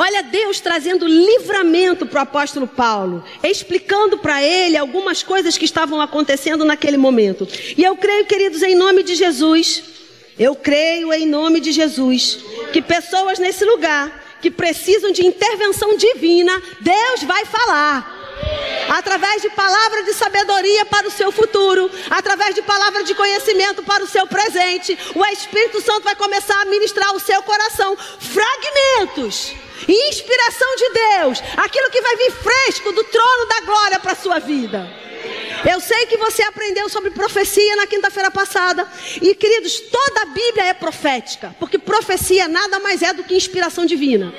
[0.00, 6.00] Olha Deus trazendo livramento para o apóstolo Paulo, explicando para ele algumas coisas que estavam
[6.00, 7.48] acontecendo naquele momento.
[7.76, 9.82] E eu creio, queridos, em nome de Jesus,
[10.38, 12.38] eu creio em nome de Jesus,
[12.72, 18.17] que pessoas nesse lugar que precisam de intervenção divina, Deus vai falar
[18.88, 24.04] através de palavra de sabedoria para o seu futuro, através de palavra de conhecimento para
[24.04, 29.54] o seu presente, o Espírito Santo vai começar a ministrar o seu coração fragmentos
[29.86, 34.38] inspiração de Deus, aquilo que vai vir fresco do trono da glória para a sua
[34.38, 34.86] vida.
[35.68, 38.86] Eu sei que você aprendeu sobre profecia na quinta-feira passada.
[39.20, 43.84] E queridos, toda a Bíblia é profética, porque profecia nada mais é do que inspiração
[43.84, 44.32] divina.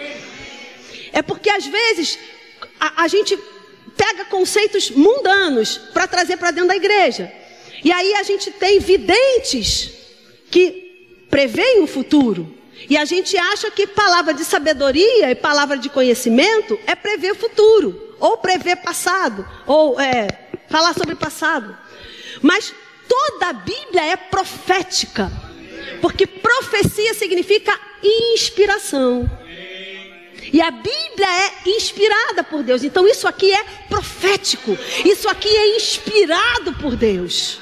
[1.12, 2.18] É porque às vezes
[2.80, 3.38] a, a gente
[3.90, 7.32] pega conceitos mundanos para trazer para dentro da igreja.
[7.84, 9.92] E aí a gente tem videntes
[10.52, 12.56] que preveem o futuro.
[12.90, 18.16] E a gente acha que palavra de sabedoria e palavra de conhecimento é prever futuro,
[18.20, 20.28] ou prever passado, ou é,
[20.70, 21.78] falar sobre passado.
[22.42, 22.74] Mas
[23.08, 25.32] toda a Bíblia é profética,
[26.02, 29.30] porque profecia significa inspiração.
[30.52, 32.84] E a Bíblia é inspirada por Deus.
[32.84, 34.78] Então isso aqui é profético.
[35.06, 37.60] Isso aqui é inspirado por Deus.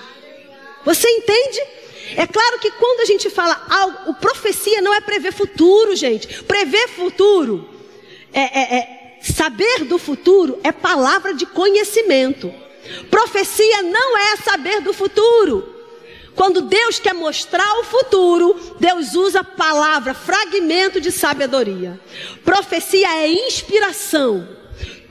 [0.86, 1.62] Você entende?
[2.16, 6.44] É claro que quando a gente fala algo, o profecia não é prever futuro, gente.
[6.44, 7.70] Prever futuro,
[8.34, 12.54] é, é, é saber do futuro é palavra de conhecimento.
[13.10, 15.77] Profecia não é saber do futuro.
[16.38, 22.00] Quando Deus quer mostrar o futuro, Deus usa palavra, fragmento de sabedoria.
[22.46, 24.48] Profecia é inspiração.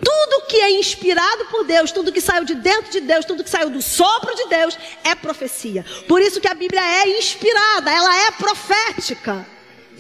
[0.01, 3.51] Tudo que é inspirado por Deus, tudo que saiu de dentro de Deus, tudo que
[3.51, 5.85] saiu do sopro de Deus é profecia.
[6.07, 9.45] Por isso que a Bíblia é inspirada, ela é profética.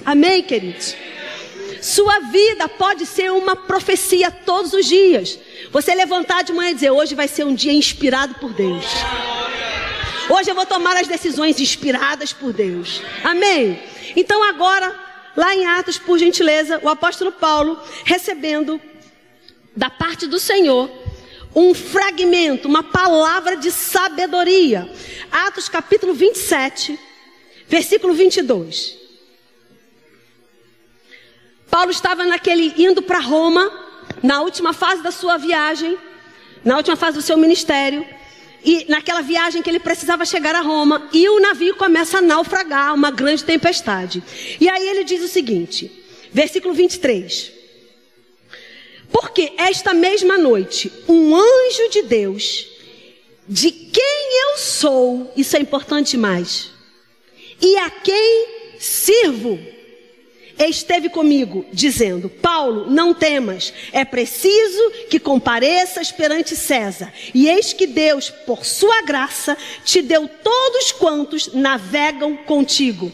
[0.04, 0.94] Amém, queridos?
[1.82, 5.36] Sua vida pode ser uma profecia todos os dias.
[5.72, 8.84] Você levantar de manhã e dizer: Hoje vai ser um dia inspirado por Deus.
[10.28, 13.00] Hoje eu vou tomar as decisões inspiradas por Deus.
[13.22, 13.80] Amém?
[14.16, 14.92] Então, agora,
[15.36, 18.80] lá em Atos, por gentileza, o apóstolo Paulo recebendo
[19.76, 20.90] da parte do Senhor
[21.54, 24.90] um fragmento, uma palavra de sabedoria.
[25.30, 26.98] Atos capítulo 27,
[27.68, 28.98] versículo 22.
[31.70, 33.70] Paulo estava naquele indo para Roma,
[34.22, 35.96] na última fase da sua viagem,
[36.64, 38.04] na última fase do seu ministério,
[38.66, 42.92] e naquela viagem que ele precisava chegar a Roma, e o navio começa a naufragar,
[42.92, 44.20] uma grande tempestade.
[44.60, 47.52] E aí ele diz o seguinte, versículo 23.
[49.12, 52.66] Porque esta mesma noite, um anjo de Deus,
[53.48, 56.70] de quem eu sou, isso é importante mais.
[57.62, 58.48] e a quem
[58.78, 59.58] sirvo
[60.58, 67.12] esteve comigo, dizendo: Paulo, não temas, é preciso que compareças perante César.
[67.34, 73.12] E eis que Deus, por sua graça, te deu todos quantos navegam contigo.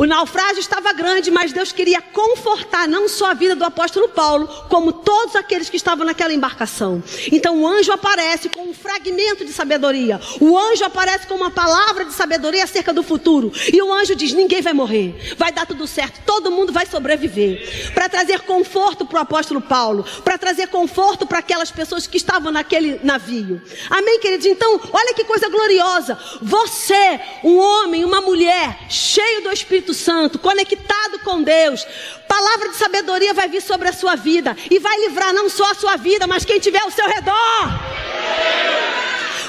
[0.00, 4.48] O naufrágio estava grande, mas Deus queria confortar não só a vida do apóstolo Paulo,
[4.70, 7.02] como todos aqueles que estavam naquela embarcação.
[7.30, 10.18] Então o anjo aparece com um fragmento de sabedoria.
[10.40, 13.52] O anjo aparece com uma palavra de sabedoria acerca do futuro.
[13.70, 17.92] E o anjo diz: ninguém vai morrer, vai dar tudo certo, todo mundo vai sobreviver.
[17.92, 22.50] Para trazer conforto para o apóstolo Paulo, para trazer conforto para aquelas pessoas que estavam
[22.50, 23.60] naquele navio.
[23.90, 24.46] Amém, queridos?
[24.46, 26.18] Então, olha que coisa gloriosa.
[26.40, 31.86] Você, um homem, uma mulher, cheio do Espírito Espírito Santo, conectado com Deus,
[32.26, 35.74] palavra de sabedoria vai vir sobre a sua vida e vai livrar não só a
[35.74, 37.62] sua vida, mas quem tiver ao seu redor.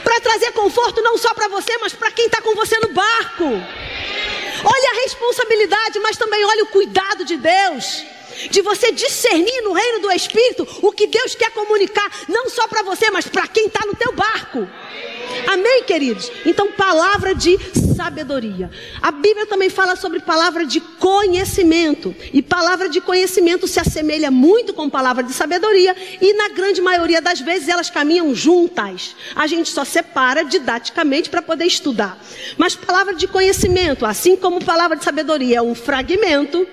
[0.03, 3.45] Para trazer conforto não só para você, mas para quem está com você no barco.
[4.63, 8.03] Olha a responsabilidade, mas também olha o cuidado de Deus
[8.49, 12.81] de você discernir no reino do Espírito o que Deus quer comunicar, não só para
[12.81, 14.67] você, mas para quem está no teu barco.
[15.47, 16.31] Amém, queridos?
[16.45, 17.57] Então, palavra de
[17.95, 18.69] sabedoria.
[19.01, 22.15] A Bíblia também fala sobre palavra de conhecimento.
[22.33, 25.95] E palavra de conhecimento se assemelha muito com palavra de sabedoria.
[26.19, 29.15] E na grande maioria das vezes elas caminham juntas.
[29.35, 32.17] A gente só separa didaticamente para poder estudar.
[32.57, 36.67] Mas palavra de conhecimento, assim como palavra de sabedoria é um fragmento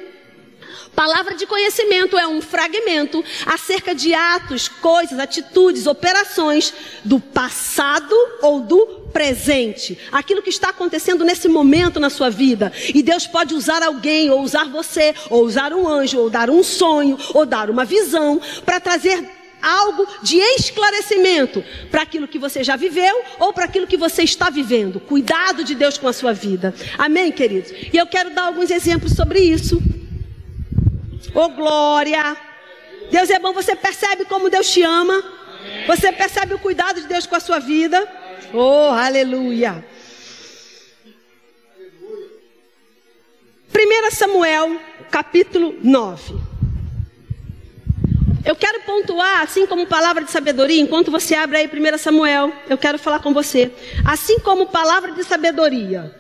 [0.99, 8.63] Palavra de conhecimento é um fragmento acerca de atos, coisas, atitudes, operações do passado ou
[8.63, 9.97] do presente.
[10.11, 12.73] Aquilo que está acontecendo nesse momento na sua vida.
[12.93, 16.65] E Deus pode usar alguém, ou usar você, ou usar um anjo, ou dar um
[16.65, 19.25] sonho, ou dar uma visão, para trazer
[19.63, 24.51] algo de esclarecimento para aquilo que você já viveu ou para aquilo que você está
[24.51, 24.99] vivendo.
[24.99, 26.75] Cuidado de Deus com a sua vida.
[26.99, 27.71] Amém, queridos?
[27.93, 29.81] E eu quero dar alguns exemplos sobre isso.
[31.35, 32.37] Oh glória!
[33.11, 35.23] Deus é bom, você percebe como Deus te ama?
[35.87, 38.07] Você percebe o cuidado de Deus com a sua vida?
[38.53, 39.85] Oh, aleluia!
[43.75, 46.35] 1 Samuel, capítulo 9.
[48.45, 52.79] Eu quero pontuar, assim como palavra de sabedoria, enquanto você abre aí 1 Samuel, eu
[52.79, 53.71] quero falar com você.
[54.05, 56.15] Assim como palavra de sabedoria,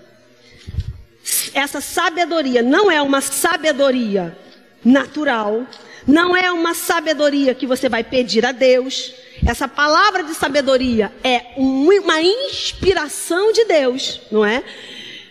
[1.54, 4.36] essa sabedoria não é uma sabedoria
[4.84, 5.66] natural,
[6.06, 9.12] não é uma sabedoria que você vai pedir a Deus.
[9.46, 14.62] Essa palavra de sabedoria é uma inspiração de Deus, não é?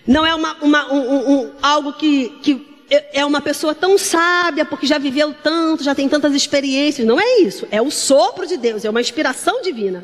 [0.05, 4.88] Não é uma, uma um, um, algo que, que é uma pessoa tão sábia porque
[4.88, 7.05] já viveu tanto, já tem tantas experiências.
[7.05, 7.67] Não é isso.
[7.69, 10.03] É o sopro de Deus, é uma inspiração divina.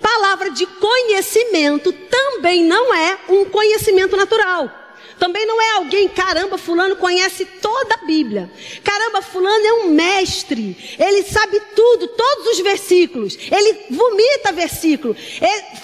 [0.00, 4.83] Palavra de conhecimento também não é um conhecimento natural.
[5.18, 8.50] Também não é alguém, caramba, fulano conhece toda a Bíblia.
[8.82, 10.76] Caramba, fulano é um mestre.
[10.98, 13.38] Ele sabe tudo, todos os versículos.
[13.50, 15.16] Ele vomita versículo.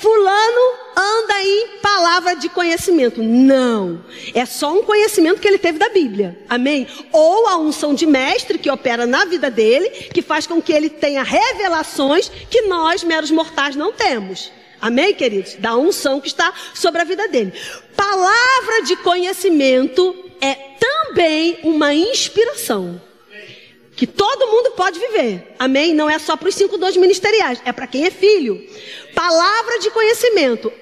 [0.01, 3.23] Fulano anda em palavra de conhecimento.
[3.23, 4.05] Não.
[4.35, 6.39] É só um conhecimento que ele teve da Bíblia.
[6.49, 6.87] Amém?
[7.13, 10.91] Ou a unção de mestre que opera na vida dele, que faz com que ele
[10.91, 14.51] tenha revelações que nós, meros mortais, não temos.
[14.81, 15.55] Amém, queridos?
[15.57, 17.53] Da unção que está sobre a vida dele.
[17.95, 23.01] Palavra de conhecimento é também uma inspiração.
[23.95, 25.55] Que todo mundo pode viver.
[25.59, 25.93] Amém?
[25.93, 28.67] Não é só para os cinco dons ministeriais, é para quem é filho.
[29.15, 30.73] Palavra de conhecimento.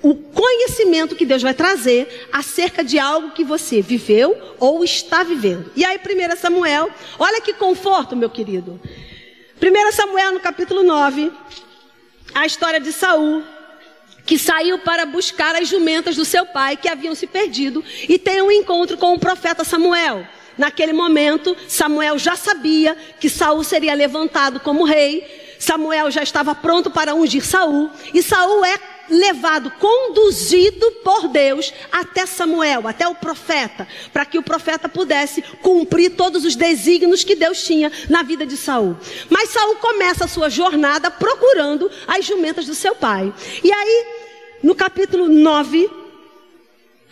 [0.00, 5.72] O conhecimento que Deus vai trazer acerca de algo que você viveu ou está vivendo.
[5.74, 8.80] E aí, 1 Samuel, olha que conforto, meu querido.
[9.60, 11.32] 1 Samuel, no capítulo 9,
[12.38, 13.42] a história de Saul,
[14.24, 18.40] que saiu para buscar as jumentas do seu pai que haviam se perdido e tem
[18.40, 20.24] um encontro com o profeta Samuel.
[20.56, 25.56] Naquele momento, Samuel já sabia que Saul seria levantado como rei.
[25.58, 28.78] Samuel já estava pronto para ungir Saul e Saul é
[29.10, 36.10] levado, conduzido por Deus até Samuel, até o profeta, para que o profeta pudesse cumprir
[36.16, 38.96] todos os desígnios que Deus tinha na vida de Saul.
[39.30, 43.32] Mas Saul começa a sua jornada procurando as jumentas do seu pai.
[43.62, 44.06] E aí,
[44.62, 45.88] no capítulo 9,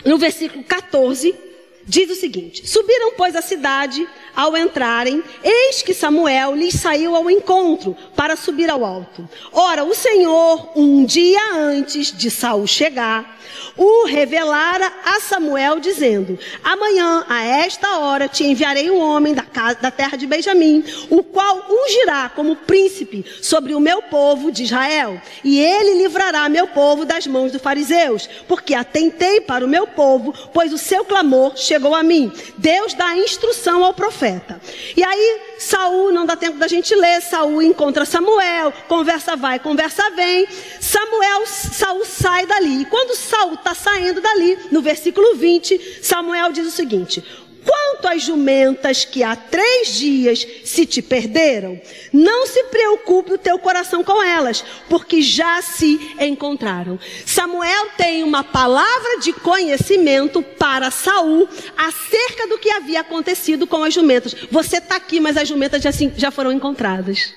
[0.05, 1.45] no versículo 14,
[1.87, 7.30] diz o seguinte: Subiram, pois, a cidade ao entrarem, eis que Samuel lhes saiu ao
[7.30, 9.26] encontro para subir ao alto.
[9.53, 13.39] Ora, o Senhor, um dia antes de Saul chegar,
[13.76, 19.78] o revelara a Samuel, dizendo: Amanhã, a esta hora, te enviarei um homem da, casa,
[19.80, 25.20] da terra de Benjamim, o qual ungirá como príncipe sobre o meu povo de Israel,
[25.45, 30.34] e ele livrará meu povo das mãos dos fariseus, porque atentei para o meu povo,
[30.53, 32.33] pois o seu clamor chegou a mim.
[32.57, 34.61] Deus dá instrução ao profeta.
[34.97, 40.11] E aí, Saul, não dá tempo da gente ler, Saul encontra Samuel, conversa vai, conversa
[40.11, 40.47] vem.
[40.81, 42.83] Samuel, Saul sai dali.
[42.83, 47.22] E quando Saul está saindo dali, no versículo 20, Samuel diz o seguinte:
[47.67, 51.81] Quanto às jumentas que há três dias se te perderam,
[52.12, 56.99] não se preocupe o teu coração com elas, porque já se encontraram.
[57.25, 63.93] Samuel tem uma palavra de conhecimento para Saul acerca do que havia acontecido com as
[63.93, 64.35] jumentas.
[64.51, 67.35] Você está aqui, mas as jumentas já, já foram encontradas.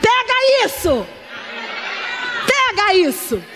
[0.00, 1.06] Pega isso!
[2.46, 3.53] Pega isso!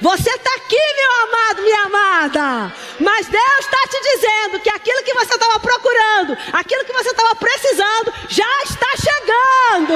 [0.00, 2.74] Você está aqui, meu amado, minha amada.
[3.00, 7.34] Mas Deus está te dizendo que aquilo que você estava procurando, aquilo que você estava
[7.34, 9.94] precisando, já está chegando.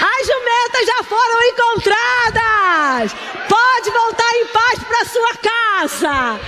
[0.00, 3.12] As jumentas já foram encontradas.
[3.48, 6.40] Pode voltar em paz para sua casa.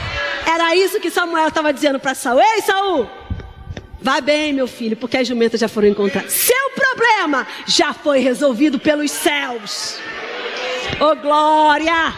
[0.46, 2.40] Era isso que Samuel estava dizendo para Saul.
[2.40, 3.10] Ei, Saul,
[4.02, 6.32] Vá bem, meu filho, porque as jumentas já foram encontradas.
[6.32, 9.98] Seu problema já foi resolvido pelos céus.
[11.00, 12.14] Oh, glória!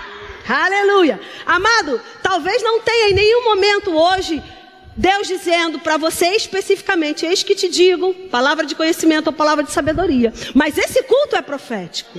[0.49, 1.21] Aleluia!
[1.47, 4.43] Amado, talvez não tenha em nenhum momento hoje
[4.97, 9.73] Deus dizendo para você especificamente, eis que te digo, palavra de conhecimento ou palavra de
[9.73, 10.33] sabedoria.
[10.55, 12.11] Mas esse culto é profético.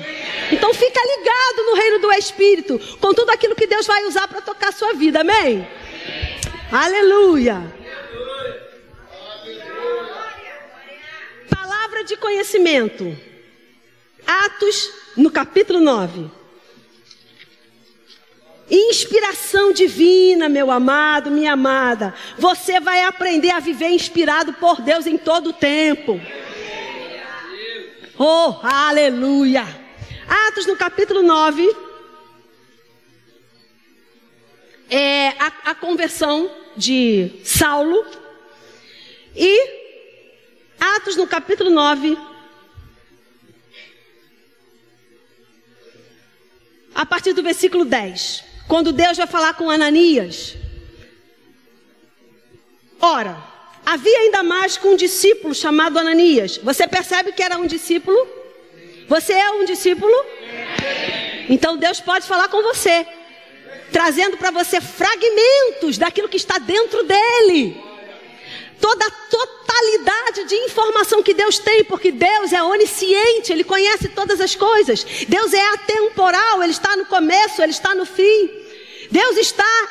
[0.51, 4.41] Então fica ligado no reino do Espírito, com tudo aquilo que Deus vai usar para
[4.41, 5.21] tocar a sua vida.
[5.21, 5.67] Amém?
[6.71, 7.61] Aleluia.
[11.49, 13.15] Palavra de conhecimento.
[14.25, 16.42] Atos, no capítulo 9.
[18.75, 22.11] Inspiração divina, meu amado, minha amada.
[22.39, 26.19] Você vai aprender a viver inspirado por Deus em todo o tempo.
[28.17, 29.63] Oh, aleluia.
[30.47, 31.71] Atos no capítulo 9.
[34.89, 38.03] É a, a conversão de Saulo.
[39.35, 39.69] E
[40.79, 42.17] Atos no capítulo 9.
[46.95, 48.52] A partir do versículo 10.
[48.67, 50.55] Quando Deus vai falar com Ananias.
[52.99, 53.37] Ora,
[53.85, 56.57] havia ainda mais com um discípulo chamado Ananias.
[56.57, 58.27] Você percebe que era um discípulo?
[59.07, 60.13] Você é um discípulo?
[61.49, 63.05] Então Deus pode falar com você,
[63.91, 67.92] trazendo para você fragmentos daquilo que está dentro dele
[68.83, 74.41] toda a totalidade de informação que Deus tem, porque Deus é onisciente, Ele conhece todas
[74.41, 75.05] as coisas.
[75.25, 78.51] Deus é atemporal, Ele está no começo, Ele está no fim.
[79.09, 79.89] Deus está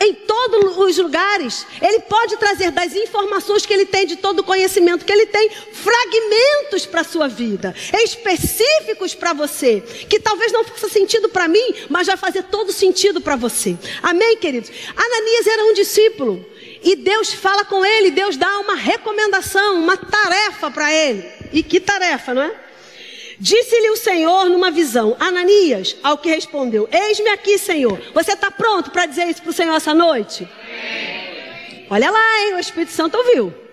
[0.00, 1.64] em todos os lugares.
[1.80, 5.48] Ele pode trazer das informações que ele tem, de todo o conhecimento que ele tem,
[5.48, 11.74] fragmentos para a sua vida, específicos para você, que talvez não faça sentido para mim,
[11.88, 13.76] mas vai fazer todo sentido para você.
[14.02, 14.70] Amém, queridos?
[14.96, 16.55] Ananias era um discípulo.
[16.82, 21.28] E Deus fala com ele, Deus dá uma recomendação, uma tarefa para ele.
[21.52, 22.54] E que tarefa, não é?
[23.38, 28.00] Disse-lhe o Senhor numa visão, Ananias, ao que respondeu: Eis-me aqui, Senhor.
[28.14, 30.48] Você está pronto para dizer isso para o Senhor essa noite?
[31.90, 32.54] Olha lá, hein?
[32.54, 33.65] O Espírito Santo ouviu.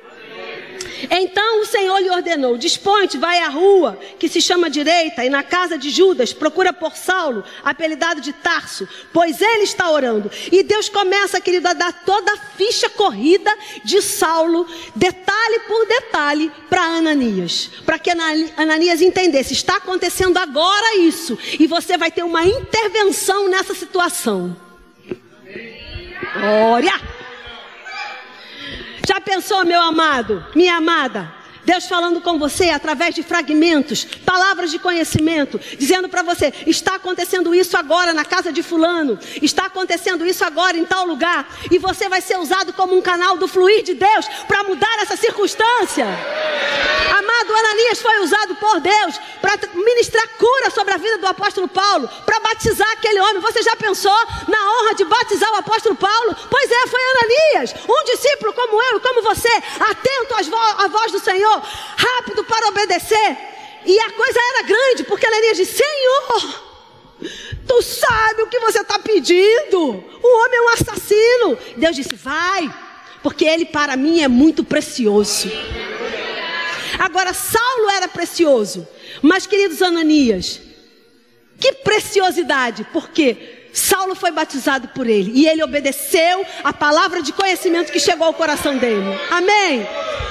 [1.09, 5.43] Então o Senhor lhe ordenou: Dispõe-te, vai à rua, que se chama direita, e na
[5.43, 10.29] casa de Judas, procura por Saulo, apelidado de Tarso, pois ele está orando.
[10.51, 13.51] E Deus começa, querido, a dar toda a ficha corrida
[13.83, 17.69] de Saulo, detalhe por detalhe, para Ananias.
[17.85, 18.11] Para que
[18.57, 24.55] Ananias entendesse: está acontecendo agora isso, e você vai ter uma intervenção nessa situação.
[26.33, 27.22] Glória!
[29.05, 31.42] Já pensou, meu amado, minha amada?
[31.66, 37.55] Deus falando com você através de fragmentos, palavras de conhecimento, dizendo para você: está acontecendo
[37.55, 42.09] isso agora na casa de Fulano, está acontecendo isso agora em tal lugar, e você
[42.09, 46.05] vai ser usado como um canal do fluir de Deus para mudar essa circunstância.
[47.18, 52.09] Amado Ananias foi usado por Deus para ministrar cura sobre a vida do apóstolo Paulo,
[52.26, 53.39] para batizar aquele homem.
[53.39, 56.36] Você já pensou na honra de batizar o apóstolo Paulo?
[56.49, 60.36] Pois é, foi Ananias, um discípulo como eu e como você, atento
[60.78, 63.37] à voz do Senhor rápido para obedecer.
[63.85, 66.63] E a coisa era grande, porque Ananias disse: Senhor,
[67.67, 70.03] tu sabe o que você está pedindo.
[70.21, 71.57] O homem é um assassino.
[71.77, 72.73] Deus disse: Vai,
[73.21, 75.51] porque ele para mim é muito precioso.
[76.99, 78.87] Agora, Saulo era precioso,
[79.21, 80.61] mas queridos Ananias,
[81.59, 87.91] que preciosidade, porque Saulo foi batizado por ele e ele obedeceu a palavra de conhecimento
[87.91, 89.19] que chegou ao coração dele.
[89.31, 89.85] Amém.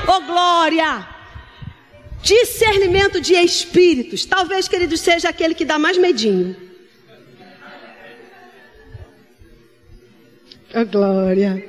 [0.07, 1.12] Oh glória!
[2.23, 4.25] Discernimento de espíritos.
[4.25, 6.57] Talvez, querido, seja aquele que dá mais medinho.
[10.75, 11.63] Oh glória!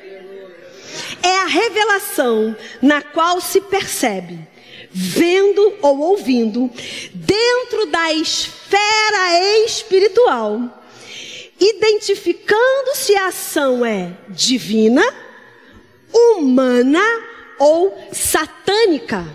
[1.21, 4.53] É a revelação na qual se percebe
[4.93, 6.69] vendo ou ouvindo,
[7.13, 10.83] dentro da esfera espiritual,
[11.59, 15.03] identificando se a ação é divina,
[16.13, 17.01] humana
[17.57, 19.25] ou satânica.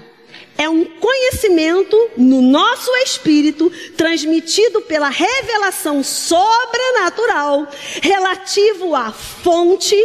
[0.59, 7.69] É um conhecimento no nosso espírito, transmitido pela revelação sobrenatural,
[8.03, 9.97] relativo à fonte,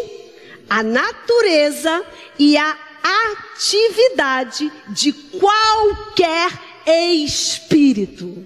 [0.69, 2.05] à natureza
[2.37, 6.51] e à atividade de qualquer
[6.85, 8.45] espírito.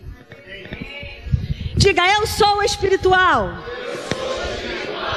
[1.76, 3.49] Diga, eu sou espiritual.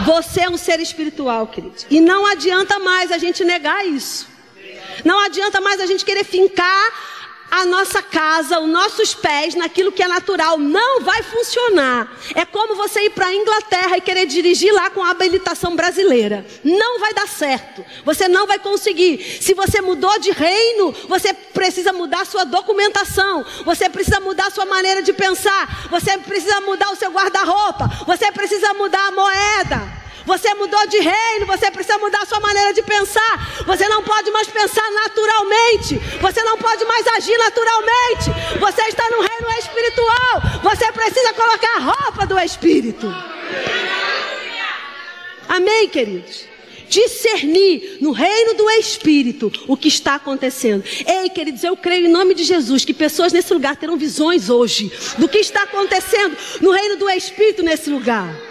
[0.05, 1.77] Você é um ser espiritual, querido.
[1.91, 4.30] E não adianta mais a gente negar isso.
[5.05, 6.93] Não adianta mais a gente querer fincar
[7.51, 10.57] a nossa casa, os nossos pés naquilo que é natural.
[10.57, 12.17] Não vai funcionar.
[12.35, 16.47] É como você ir para a Inglaterra e querer dirigir lá com a habilitação brasileira.
[16.63, 17.85] Não vai dar certo.
[18.05, 19.19] Você não vai conseguir.
[19.41, 23.45] Se você mudou de reino, você precisa mudar sua documentação.
[23.65, 25.89] Você precisa mudar sua maneira de pensar.
[25.91, 27.91] Você precisa mudar o seu guarda-roupa.
[28.07, 30.01] Você precisa mudar a moeda.
[30.25, 33.65] Você mudou de reino, você precisa mudar a sua maneira de pensar.
[33.67, 35.99] Você não pode mais pensar naturalmente.
[36.21, 38.31] Você não pode mais agir naturalmente.
[38.59, 40.43] Você está no reino espiritual.
[40.63, 43.07] Você precisa colocar a roupa do Espírito.
[45.49, 46.51] Amém, queridos?
[46.91, 50.83] discernir no reino do Espírito o que está acontecendo.
[51.07, 54.93] Ei, queridos, eu creio em nome de Jesus que pessoas nesse lugar terão visões hoje
[55.17, 58.50] do que está acontecendo no reino do Espírito nesse lugar.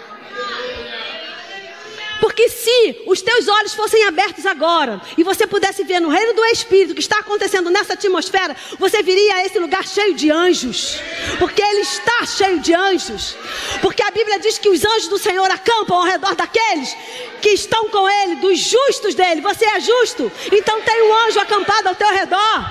[2.20, 6.44] Porque se os teus olhos fossem abertos agora e você pudesse ver no reino do
[6.46, 10.98] Espírito que está acontecendo nessa atmosfera, você viria a esse lugar cheio de anjos.
[11.38, 13.36] Porque ele está cheio de anjos.
[13.80, 16.94] Porque a Bíblia diz que os anjos do Senhor acampam ao redor daqueles
[17.40, 19.40] que estão com ele, dos justos dele.
[19.40, 22.70] Você é justo, então tem um anjo acampado ao teu redor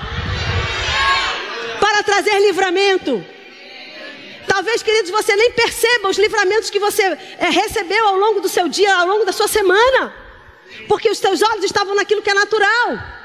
[1.80, 3.24] para trazer livramento.
[4.60, 7.02] Talvez, queridos, você nem perceba os livramentos que você
[7.38, 10.14] é, recebeu ao longo do seu dia, ao longo da sua semana,
[10.86, 13.19] porque os teus olhos estavam naquilo que é natural.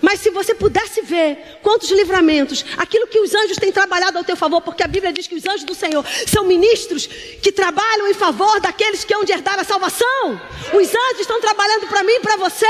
[0.00, 4.36] Mas se você pudesse ver quantos livramentos, aquilo que os anjos têm trabalhado ao teu
[4.36, 8.14] favor, porque a Bíblia diz que os anjos do Senhor são ministros que trabalham em
[8.14, 10.40] favor daqueles que hão de herdar a salvação.
[10.72, 12.66] Os anjos estão trabalhando para mim e para você.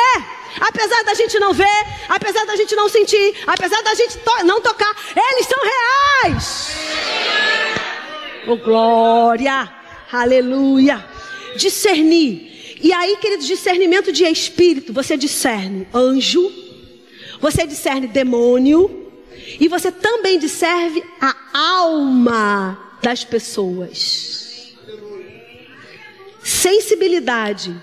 [0.61, 4.61] Apesar da gente não ver, apesar da gente não sentir, apesar da gente to não
[4.61, 6.70] tocar, eles são reais.
[8.49, 9.70] Oh glória,
[10.11, 11.05] aleluia.
[11.57, 12.78] Discernir.
[12.83, 16.51] E aí, querido, discernimento de espírito, você discerne anjo,
[17.41, 19.11] você discerne demônio,
[19.59, 24.76] e você também discerne a alma das pessoas.
[26.43, 27.74] Sensibilidade.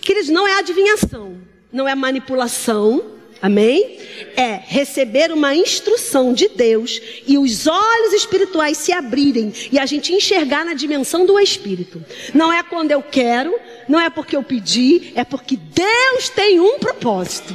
[0.00, 1.46] Queridos, não é adivinhação
[1.76, 3.04] não é manipulação,
[3.40, 3.98] amém?
[4.34, 10.12] É receber uma instrução de Deus e os olhos espirituais se abrirem e a gente
[10.12, 12.02] enxergar na dimensão do Espírito.
[12.34, 13.54] Não é quando eu quero,
[13.86, 17.54] não é porque eu pedi, é porque Deus tem um propósito.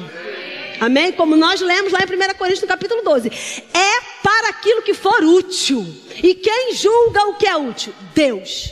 [0.82, 1.12] Amém?
[1.12, 3.30] Como nós lemos lá em 1 Coríntios no capítulo 12.
[3.72, 5.86] É para aquilo que for útil.
[6.24, 7.94] E quem julga o que é útil?
[8.16, 8.72] Deus.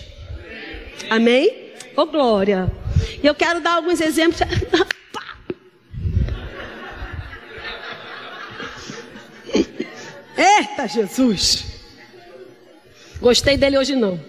[1.08, 1.72] Amém?
[1.96, 2.72] Ô oh, glória.
[3.22, 4.42] E eu quero dar alguns exemplos.
[10.36, 11.66] Eita Jesus!
[13.22, 14.20] Gostei dele hoje não.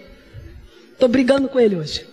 [0.91, 2.05] Estou brigando com ele hoje.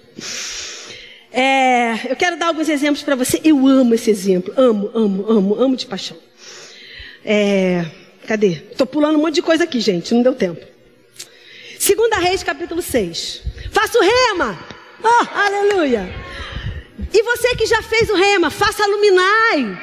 [1.40, 3.40] É, eu quero dar alguns exemplos para você.
[3.44, 4.52] Eu amo esse exemplo.
[4.56, 6.16] Amo, amo, amo, amo de paixão.
[7.24, 7.86] É,
[8.26, 8.64] cadê?
[8.72, 10.12] Estou pulando um monte de coisa aqui, gente.
[10.12, 10.66] Não deu tempo.
[11.78, 13.42] Segunda Reis, capítulo 6.
[13.70, 14.58] Faça o rema.
[15.00, 16.12] Oh, aleluia.
[17.14, 19.80] E você que já fez o rema, faça luminai.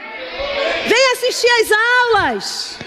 [0.89, 2.79] Venha assistir às aulas.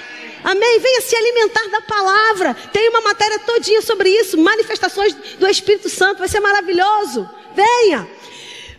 [0.45, 0.79] Amém?
[0.79, 2.53] Venha se alimentar da palavra.
[2.71, 4.37] Tem uma matéria todinha sobre isso.
[4.37, 6.19] Manifestações do Espírito Santo.
[6.19, 7.27] Vai ser maravilhoso.
[7.57, 8.18] Venha.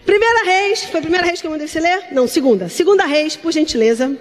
[0.09, 0.85] Primeira Reis.
[0.85, 2.07] Foi a primeira Reis que eu mandei você ler?
[2.11, 2.67] Não, segunda.
[2.67, 4.17] Segunda Reis, por gentileza.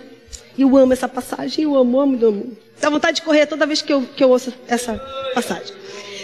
[0.58, 1.64] Eu amo essa passagem.
[1.64, 2.58] Eu amo, amo, amo.
[2.78, 4.98] Dá vontade de correr toda vez que eu, que eu ouço essa
[5.34, 5.74] passagem.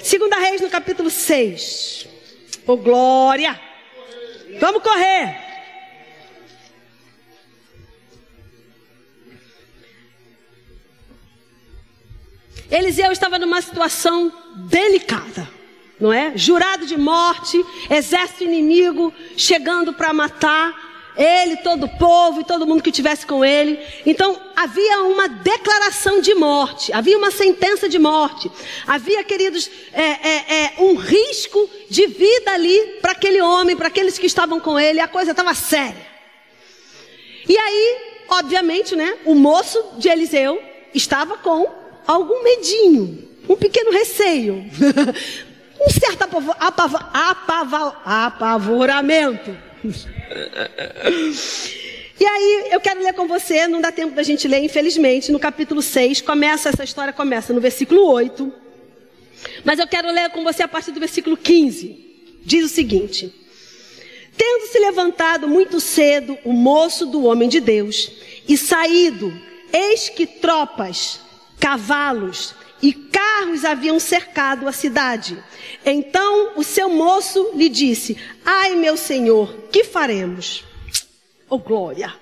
[0.03, 2.07] Segunda Reis, no capítulo 6.
[2.67, 3.59] Oh, glória!
[4.61, 5.35] Vamos correr!
[12.71, 14.31] Eliseu estava numa situação
[14.69, 15.54] delicada.
[16.01, 16.37] Não é?
[16.37, 22.83] Jurado de morte, exército inimigo chegando para matar ele, todo o povo e todo mundo
[22.83, 23.79] que estivesse com ele.
[24.05, 28.51] Então havia uma declaração de morte, havia uma sentença de morte,
[28.87, 34.19] havia, queridos, é, é, é, um risco de vida ali para aquele homem, para aqueles
[34.19, 35.01] que estavam com ele.
[35.01, 36.15] A coisa estava séria.
[37.49, 37.97] E aí,
[38.29, 39.19] obviamente, né?
[39.25, 40.61] O moço de Eliseu
[40.95, 41.71] estava com
[42.07, 44.65] algum medinho, um pequeno receio.
[45.87, 46.23] um certo
[48.05, 49.57] apavoramento.
[52.19, 55.39] E aí, eu quero ler com você, não dá tempo da gente ler, infelizmente, no
[55.39, 58.53] capítulo 6, começa, essa história começa no versículo 8,
[59.65, 62.39] mas eu quero ler com você a partir do versículo 15.
[62.45, 63.35] Diz o seguinte:
[64.37, 68.13] Tendo se levantado muito cedo o moço do homem de Deus
[68.49, 69.37] e saído,
[69.73, 71.19] eis que tropas,
[71.59, 72.55] cavalos
[72.85, 75.43] e carros haviam cercado a cidade.
[75.87, 78.15] Então o seu moço lhe disse:
[78.45, 80.63] Ai, meu senhor, que faremos?
[81.49, 82.15] Oh, glória!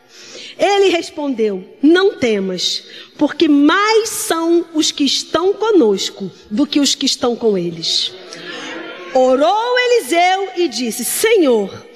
[0.56, 2.84] Ele respondeu: Não temas,
[3.18, 8.12] porque mais são os que estão conosco do que os que estão com eles.
[9.12, 11.86] Orou Eliseu e disse: Senhor,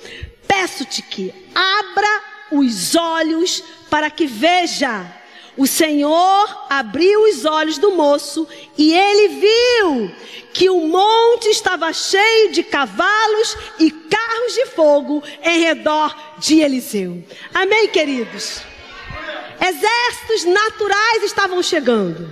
[0.48, 5.06] peço-te que abra os olhos para que veja.
[5.56, 8.46] O Senhor abriu os olhos do moço
[8.76, 10.10] e ele viu
[10.52, 17.24] que o monte estava cheio de cavalos e carros de fogo em redor de Eliseu.
[17.54, 18.62] Amém, queridos?
[19.60, 22.28] Exércitos naturais estavam chegando.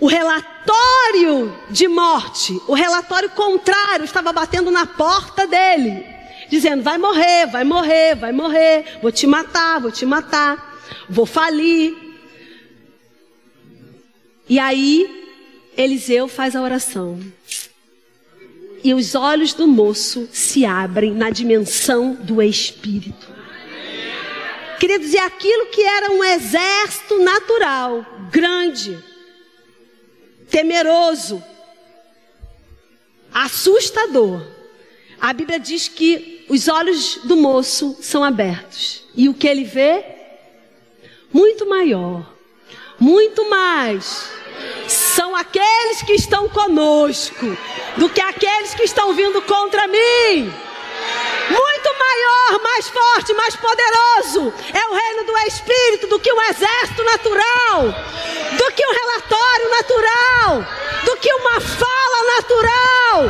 [0.00, 6.04] O relatório de morte, o relatório contrário estava batendo na porta dele,
[6.48, 12.05] dizendo: vai morrer, vai morrer, vai morrer, vou te matar, vou te matar, vou falir.
[14.48, 15.26] E aí,
[15.76, 17.20] Eliseu faz a oração.
[18.84, 23.34] E os olhos do moço se abrem na dimensão do Espírito.
[24.78, 29.02] Queridos, e aquilo que era um exército natural, grande,
[30.50, 31.42] temeroso,
[33.32, 34.46] assustador.
[35.20, 39.02] A Bíblia diz que os olhos do moço são abertos.
[39.16, 40.04] E o que ele vê?
[41.32, 42.35] Muito maior,
[42.98, 44.30] muito mais
[44.88, 47.56] são aqueles que estão conosco
[47.96, 50.52] do que aqueles que estão vindo contra mim.
[51.50, 57.04] Muito maior, mais forte, mais poderoso é o reino do Espírito do que um exército
[57.04, 57.82] natural,
[58.58, 60.66] do que um relatório natural,
[61.04, 63.22] do que uma fala natural.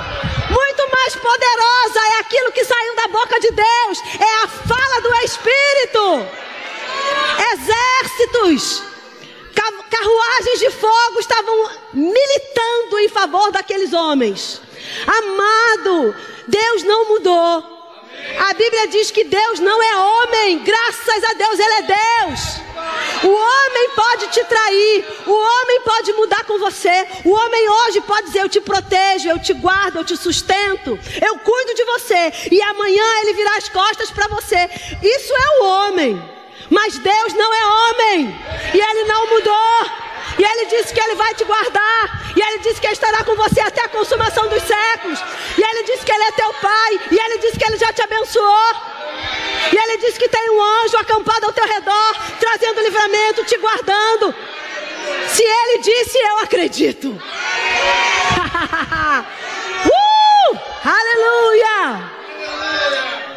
[0.51, 5.15] Muito mais poderosa é aquilo que saiu da boca de Deus, é a fala do
[5.17, 6.27] Espírito.
[7.53, 8.96] Exércitos
[9.91, 14.61] carruagens de fogo estavam militando em favor daqueles homens.
[15.07, 16.15] Amado,
[16.47, 17.77] Deus não mudou.
[18.39, 22.41] A Bíblia diz que Deus não é homem, graças a Deus Ele é Deus.
[23.25, 27.07] O homem pode te trair, o homem pode mudar com você.
[27.25, 31.39] O homem hoje pode dizer: Eu te protejo, eu te guardo, eu te sustento, eu
[31.39, 32.33] cuido de você.
[32.51, 34.69] E amanhã ele virá as costas para você.
[35.03, 36.36] Isso é o homem.
[36.71, 38.41] Mas Deus não é homem.
[38.75, 39.91] E Ele não mudou.
[40.39, 42.33] E Ele disse que Ele vai te guardar.
[42.37, 45.19] E Ele disse que Ele estará com você até a consumação dos séculos.
[45.57, 47.01] E Ele disse que Ele é teu Pai.
[47.11, 48.75] E Ele disse que Ele já te abençoou.
[49.73, 54.35] E Ele disse que tem um anjo acampado ao teu redor, trazendo livramento, te guardando.
[55.29, 57.09] Se Ele disse, eu acredito.
[59.87, 60.59] uh!
[60.85, 62.26] Aleluia!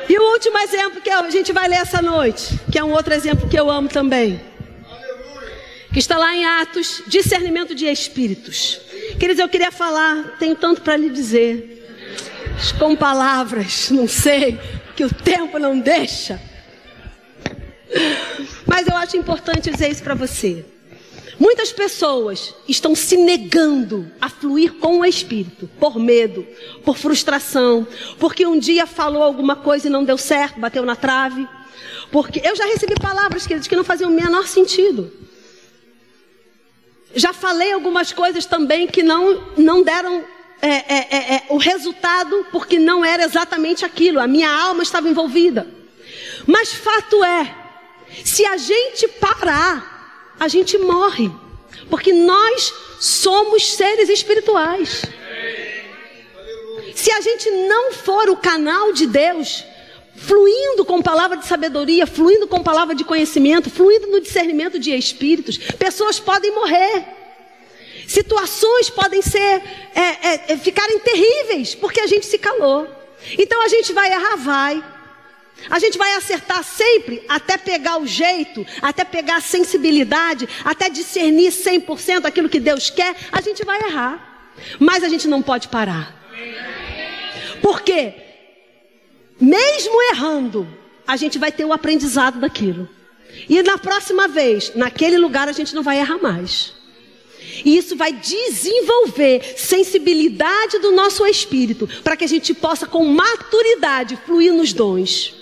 [0.09, 3.13] E o último exemplo que a gente vai ler essa noite, que é um outro
[3.13, 4.41] exemplo que eu amo também.
[5.93, 8.81] Que está lá em Atos, discernimento de espíritos.
[9.19, 11.75] Queridos, eu queria falar, tenho tanto para lhe dizer.
[12.79, 14.59] Com palavras, não sei,
[14.95, 16.41] que o tempo não deixa.
[18.65, 20.65] Mas eu acho importante dizer isso para você.
[21.39, 26.45] Muitas pessoas estão se negando a fluir com o Espírito, por medo,
[26.83, 27.87] por frustração,
[28.19, 31.47] porque um dia falou alguma coisa e não deu certo, bateu na trave.
[32.11, 35.13] Porque eu já recebi palavras, queridos, que não faziam o menor sentido.
[37.15, 40.25] Já falei algumas coisas também que não, não deram
[40.61, 45.07] é, é, é, é o resultado, porque não era exatamente aquilo, a minha alma estava
[45.07, 45.65] envolvida.
[46.45, 47.55] Mas fato é,
[48.25, 49.98] se a gente parar
[50.39, 51.29] a gente morre.
[51.89, 55.03] Porque nós somos seres espirituais.
[56.95, 59.63] Se a gente não for o canal de Deus,
[60.15, 65.57] fluindo com palavra de sabedoria, fluindo com palavra de conhecimento, fluindo no discernimento de espíritos,
[65.57, 67.05] pessoas podem morrer.
[68.07, 69.61] Situações podem ser,
[69.95, 72.87] é, é, ficarem terríveis, porque a gente se calou.
[73.37, 74.83] Então a gente vai errar, vai.
[75.69, 81.51] A gente vai acertar sempre, até pegar o jeito, até pegar a sensibilidade, até discernir
[81.51, 84.47] 100% aquilo que Deus quer, a gente vai errar.
[84.79, 86.15] Mas a gente não pode parar.
[87.61, 88.13] Por quê?
[89.39, 90.67] Mesmo errando,
[91.07, 92.89] a gente vai ter o aprendizado daquilo.
[93.47, 96.73] E na próxima vez, naquele lugar, a gente não vai errar mais.
[97.63, 104.17] E isso vai desenvolver sensibilidade do nosso espírito, para que a gente possa, com maturidade,
[104.25, 105.38] fluir nos dons.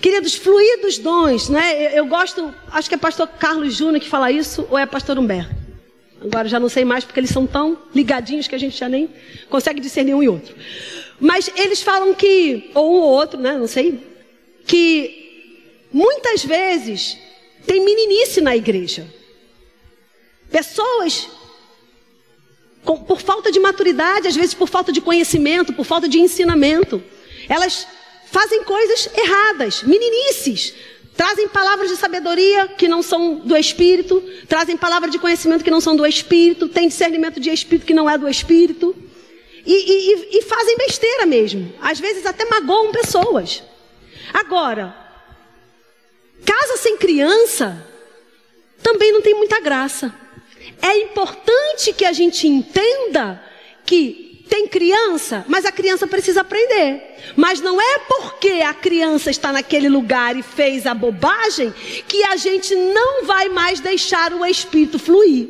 [0.00, 1.86] Queridos, fluir dos dons, né?
[1.86, 5.18] Eu, eu gosto, acho que é pastor Carlos Júnior que fala isso, ou é pastor
[5.18, 5.54] Humberto?
[6.20, 9.08] Agora já não sei mais, porque eles são tão ligadinhos que a gente já nem
[9.48, 10.54] consegue discernir um e outro.
[11.20, 13.56] Mas eles falam que, ou um ou outro, né?
[13.56, 14.00] Não sei,
[14.66, 17.18] que muitas vezes
[17.66, 19.06] tem meninice na igreja.
[20.50, 21.28] Pessoas
[22.84, 27.02] com, por falta de maturidade, às vezes por falta de conhecimento, por falta de ensinamento,
[27.48, 27.86] elas
[28.30, 30.74] fazem coisas erradas, meninices,
[31.16, 35.80] trazem palavras de sabedoria que não são do Espírito, trazem palavras de conhecimento que não
[35.80, 38.94] são do Espírito, têm discernimento de Espírito que não é do Espírito,
[39.66, 43.62] e, e, e fazem besteira mesmo, às vezes até magoam pessoas.
[44.32, 44.94] Agora,
[46.44, 47.86] casa sem criança
[48.82, 50.14] também não tem muita graça.
[50.80, 53.42] É importante que a gente entenda
[53.84, 57.02] que tem criança, mas a criança precisa aprender.
[57.36, 61.72] Mas não é porque a criança está naquele lugar e fez a bobagem
[62.06, 65.48] que a gente não vai mais deixar o espírito fluir.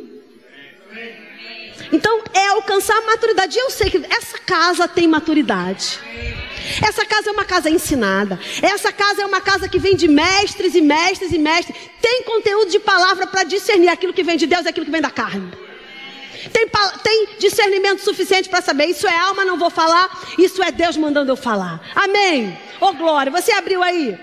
[1.92, 3.56] Então é alcançar a maturidade.
[3.56, 5.98] E eu sei que essa casa tem maturidade.
[6.86, 8.38] Essa casa é uma casa ensinada.
[8.60, 11.76] Essa casa é uma casa que vem de mestres e mestres e mestres.
[12.02, 15.00] Tem conteúdo de palavra para discernir aquilo que vem de Deus e aquilo que vem
[15.00, 15.67] da carne.
[16.52, 16.68] Tem,
[17.02, 18.86] tem discernimento suficiente para saber.
[18.86, 20.08] Isso é alma, não vou falar.
[20.38, 21.80] Isso é Deus mandando eu falar.
[21.94, 22.56] Amém.
[22.80, 23.32] Ô oh, glória.
[23.32, 24.18] Você abriu aí?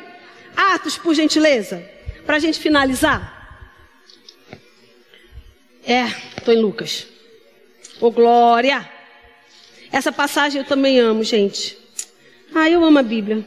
[0.55, 1.83] Atos, por gentileza.
[2.25, 3.33] Para a gente finalizar.
[5.85, 6.05] É,
[6.37, 7.05] estou em Lucas.
[7.99, 8.89] Ô oh, glória.
[9.91, 11.77] Essa passagem eu também amo, gente.
[12.53, 13.45] Ah, eu amo a Bíblia.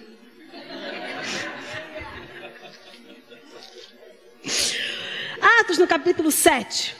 [5.61, 6.97] Atos no capítulo 7.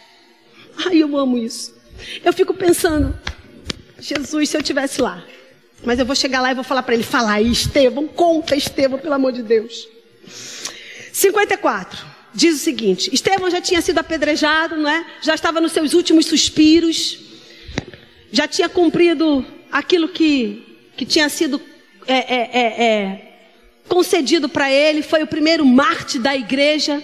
[0.87, 1.75] Ai, eu amo isso.
[2.25, 3.19] Eu fico pensando,
[4.01, 5.25] Jesus, se eu tivesse lá.
[5.85, 8.99] Mas eu vou chegar lá e vou falar para ele, fala aí, Estevão, conta Estevão,
[8.99, 9.89] pelo amor de Deus.
[11.13, 12.07] 54.
[12.35, 15.05] Diz o seguinte: Estevão já tinha sido apedrejado, não é?
[15.23, 17.19] Já estava nos seus últimos suspiros.
[18.31, 21.61] Já tinha cumprido aquilo que, que tinha sido
[22.07, 23.33] é, é, é, é,
[23.89, 27.03] concedido para ele, foi o primeiro mártir da igreja.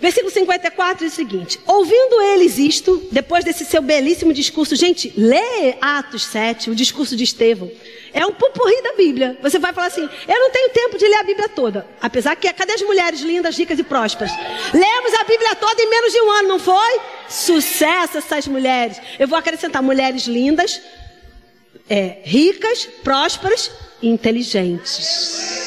[0.00, 5.76] Versículo 54 diz o seguinte: Ouvindo eles isto, depois desse seu belíssimo discurso, gente, lê
[5.80, 7.70] Atos 7, o discurso de Estevão.
[8.12, 9.38] É um pupurri da Bíblia.
[9.42, 11.86] Você vai falar assim: Eu não tenho tempo de ler a Bíblia toda.
[12.00, 14.32] Apesar que, cadê as mulheres lindas, ricas e prósperas?
[14.72, 17.00] Lemos a Bíblia toda em menos de um ano, não foi?
[17.28, 18.98] Sucesso essas mulheres.
[19.18, 20.80] Eu vou acrescentar mulheres lindas,
[21.90, 23.70] é, ricas, prósperas
[24.00, 25.59] e inteligentes.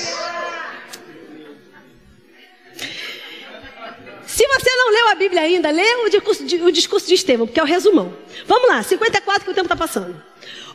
[4.83, 7.63] Não leu a Bíblia ainda, lê o discurso de, o discurso de Estevão, porque é
[7.63, 8.13] o resumão.
[8.45, 10.21] Vamos lá, 54 que o tempo está passando.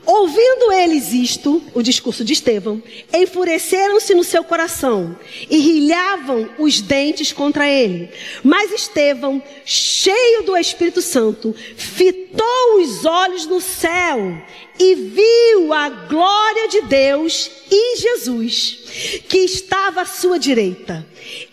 [0.07, 2.83] Ouvindo eles isto, o discurso de Estevão,
[3.13, 5.19] enfureceram-se no seu coração
[5.51, 8.09] e rilhavam os dentes contra ele.
[8.43, 14.19] Mas Estevão, cheio do Espírito Santo, fitou os olhos no céu
[14.79, 21.07] e viu a glória de Deus e Jesus, que estava à sua direita,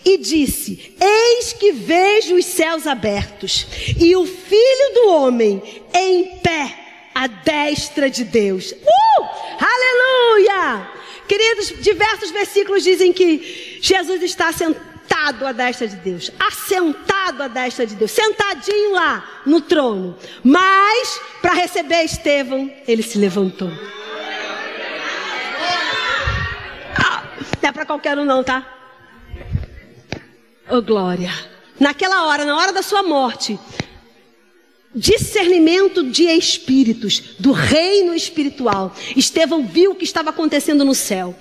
[0.06, 3.68] e disse: Eis que vejo os céus abertos
[4.00, 5.62] e o filho do homem
[5.94, 6.85] em pé
[7.16, 8.74] à destra de Deus.
[8.74, 9.26] Uh!
[9.58, 10.92] Aleluia!
[11.28, 17.88] Queridos, diversos versículos dizem que Jesus está sentado à destra de Deus, assentado à destra
[17.88, 20.18] de Deus, sentadinho lá no trono.
[20.44, 23.72] Mas, para receber Estevão, ele se levantou.
[26.98, 27.24] Ah,
[27.62, 28.72] não é para qualquer um, não, tá?
[30.70, 31.32] Oh, glória.
[31.80, 33.60] Naquela hora, na hora da sua morte,
[34.96, 38.96] discernimento de espíritos, do reino espiritual.
[39.16, 41.36] Estevão viu o que estava acontecendo no céu.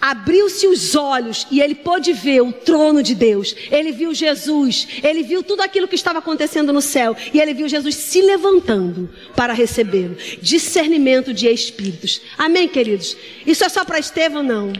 [0.00, 3.56] Abriu-se os olhos e ele pôde ver o trono de Deus.
[3.70, 7.68] Ele viu Jesus, ele viu tudo aquilo que estava acontecendo no céu e ele viu
[7.68, 10.16] Jesus se levantando para recebê-lo.
[10.40, 12.20] Discernimento de espíritos.
[12.36, 13.16] Amém, queridos?
[13.46, 14.42] Isso é só para Estevão?
[14.42, 14.72] Não.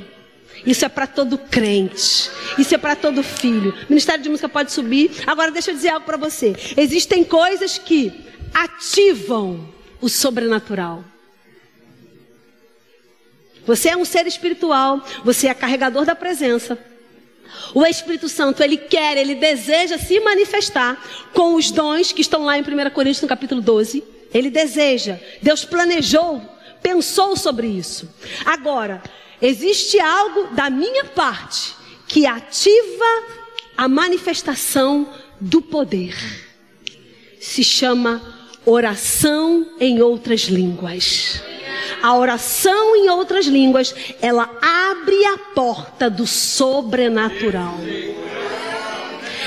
[0.67, 2.31] Isso é para todo crente.
[2.59, 3.73] Isso é para todo filho.
[3.73, 5.11] O Ministério de Música pode subir.
[5.27, 6.57] Agora deixa eu dizer algo para você.
[6.77, 8.13] Existem coisas que
[8.53, 9.69] ativam
[10.01, 11.05] o sobrenatural.
[13.65, 16.79] Você é um ser espiritual, você é carregador da presença.
[17.75, 21.03] O Espírito Santo, ele quer, ele deseja se manifestar
[21.33, 24.05] com os dons que estão lá em 1 Coríntios no capítulo 12.
[24.33, 25.19] Ele deseja.
[25.43, 26.43] Deus planejou,
[26.83, 28.09] pensou sobre isso.
[28.45, 29.03] Agora,
[29.41, 31.75] existe algo da minha parte
[32.07, 33.23] que ativa
[33.77, 35.09] a manifestação
[35.41, 36.17] do poder.
[37.41, 38.23] Se chama
[38.65, 41.43] oração em outras línguas.
[42.03, 47.77] A oração em outras línguas, ela abre a porta do sobrenatural.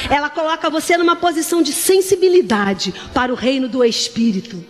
[0.10, 4.64] Ela coloca você numa posição de sensibilidade para o reino do Espírito.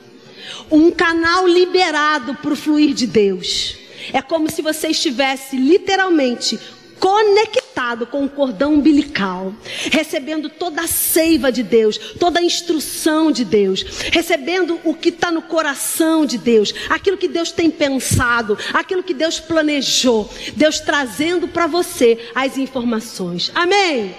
[0.72, 3.79] Um canal liberado para o fluir de Deus.
[4.14, 6.60] É como se você estivesse literalmente
[7.00, 9.54] conectado com o cordão umbilical,
[9.92, 15.32] recebendo toda a seiva de Deus, toda a instrução de Deus, recebendo o que está
[15.32, 21.48] no coração de Deus, aquilo que Deus tem pensado, aquilo que Deus planejou, Deus trazendo
[21.48, 23.50] para você as informações.
[23.56, 24.14] Amém?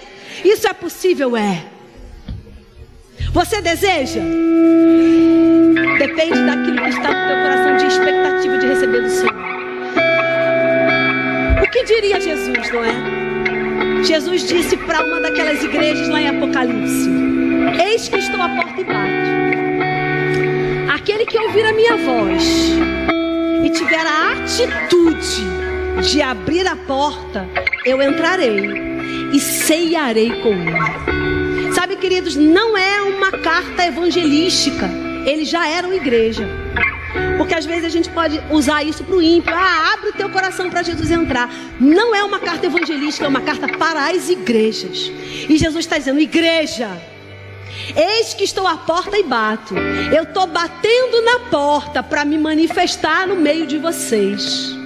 [0.45, 1.37] Isso é possível?
[1.37, 1.67] É.
[3.33, 4.21] Você deseja?
[5.99, 9.60] Depende daquilo que está no teu coração de expectativa de receber do Senhor.
[11.63, 13.21] O que diria Jesus, não é?
[14.05, 17.09] Jesus disse para uma daquelas igrejas lá em Apocalipse:
[17.83, 19.31] Eis que estou à porta e bato.
[20.95, 22.43] Aquele que ouvir a minha voz
[23.65, 25.61] e tiver a atitude
[26.09, 27.49] de abrir a porta,
[27.85, 28.91] eu entrarei
[29.33, 31.73] e ceiarei com ele.
[31.75, 34.89] Sabe, queridos, não é uma carta evangelística.
[35.27, 36.49] Eles já eram igreja.
[37.37, 39.53] Porque às vezes a gente pode usar isso para o ímpio.
[39.55, 41.53] Ah, abre o teu coração para Jesus entrar.
[41.81, 45.11] Não é uma carta evangelística, é uma carta para as igrejas.
[45.49, 46.91] E Jesus está dizendo: igreja,
[47.97, 49.75] eis que estou à porta e bato.
[50.15, 54.77] Eu estou batendo na porta para me manifestar no meio de vocês.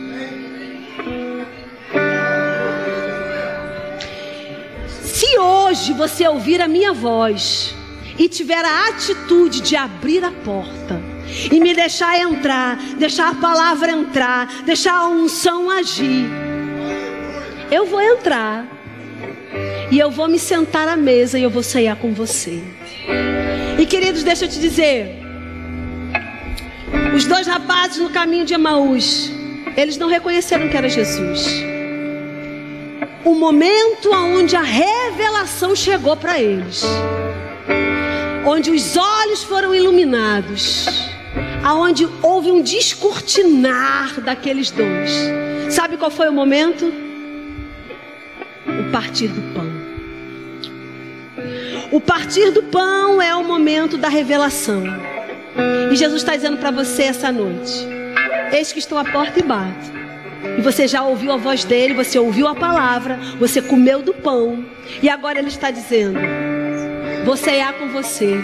[5.03, 7.75] Se hoje você ouvir a minha voz
[8.19, 11.14] e tiver a atitude de abrir a porta,
[11.51, 16.27] e me deixar entrar, deixar a palavra entrar, deixar a unção agir.
[17.71, 18.67] Eu vou entrar
[19.91, 22.63] e eu vou me sentar à mesa e eu vou cear com você.
[23.79, 25.25] E queridos, deixa eu te dizer,
[27.15, 29.31] os dois rapazes no caminho de Emaús,
[29.77, 31.47] eles não reconheceram que era Jesus.
[33.25, 36.85] O momento onde a revelação chegou para eles,
[38.47, 40.87] onde os olhos foram iluminados,
[41.65, 45.11] aonde houve um descortinar daqueles dons.
[45.71, 46.93] Sabe qual foi o momento?
[48.67, 49.75] O partir do pão.
[51.91, 54.83] O partir do pão é o momento da revelação.
[55.93, 57.87] E Jesus está dizendo para você essa noite:
[58.53, 59.95] Eis que estou à porta e bato.
[60.59, 64.65] E você já ouviu a voz dele, você ouviu a palavra, você comeu do pão.
[65.03, 66.19] E agora ele está dizendo:
[67.25, 68.39] Vou cear com você.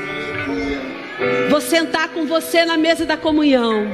[1.49, 3.87] Vou sentar com você na mesa da comunhão.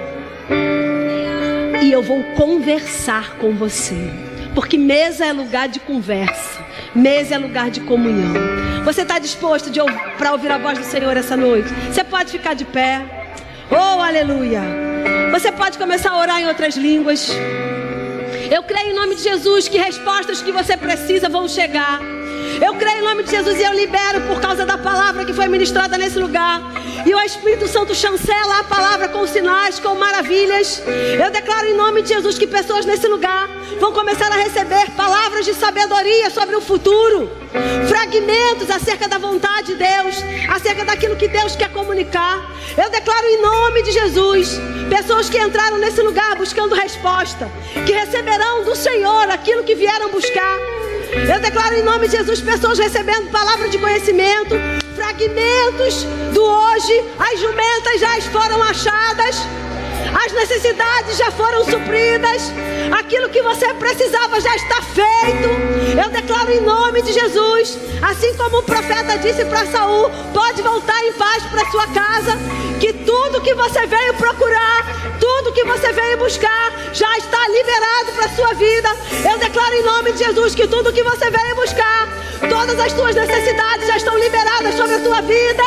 [1.82, 3.96] E eu vou conversar com você.
[4.54, 6.64] Porque mesa é lugar de conversa.
[6.94, 8.32] Mesa é lugar de comunhão.
[8.84, 9.70] Você está disposto
[10.16, 11.68] para ouvir a voz do Senhor essa noite?
[11.90, 13.02] Você pode ficar de pé.
[13.70, 14.62] Oh, aleluia.
[15.32, 17.28] Você pode começar a orar em outras línguas.
[18.50, 22.00] Eu creio em nome de Jesus que respostas que você precisa vão chegar.
[22.60, 25.46] Eu creio em nome de Jesus e eu libero por causa da palavra que foi
[25.46, 26.62] ministrada nesse lugar.
[27.04, 30.82] E o Espírito Santo chancela a palavra com sinais, com maravilhas.
[31.22, 33.48] Eu declaro em nome de Jesus que pessoas nesse lugar
[33.78, 37.30] vão começar a receber palavras de sabedoria sobre o futuro,
[37.88, 40.16] fragmentos acerca da vontade de Deus,
[40.48, 42.50] acerca daquilo que Deus quer comunicar.
[42.76, 47.50] Eu declaro em nome de Jesus, pessoas que entraram nesse lugar buscando resposta,
[47.84, 50.75] que receberão do Senhor aquilo que vieram buscar.
[51.24, 54.54] Eu declaro em nome de Jesus pessoas recebendo palavra de conhecimento,
[54.94, 56.04] fragmentos
[56.34, 59.36] do hoje, as jumentas já foram achadas,
[60.24, 62.50] as necessidades já foram supridas,
[62.98, 66.00] aquilo que você precisava já está feito.
[66.02, 71.04] Eu declaro em nome de Jesus, assim como o profeta disse para Saul, pode voltar
[71.04, 72.38] em paz para sua casa,
[72.80, 74.84] que tudo que você veio procurar,
[75.20, 78.88] tudo que você veio buscar, já está liberado para sua vida.
[79.30, 82.08] Eu declaro em nome de Jesus que tudo que você veio buscar,
[82.48, 85.62] todas as suas necessidades já estão liberadas sobre a tua vida.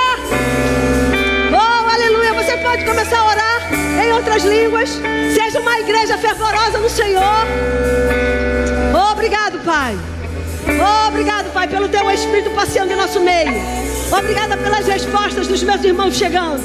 [1.52, 2.34] Oh, aleluia!
[2.34, 4.90] Você pode começar a orar em outras línguas.
[5.34, 7.46] Seja uma igreja fervorosa no Senhor.
[9.12, 9.98] Obrigado, Pai.
[11.08, 13.52] Obrigado, Pai, pelo teu Espírito passeando em nosso meio.
[14.12, 16.64] Obrigada pelas respostas dos meus irmãos chegando.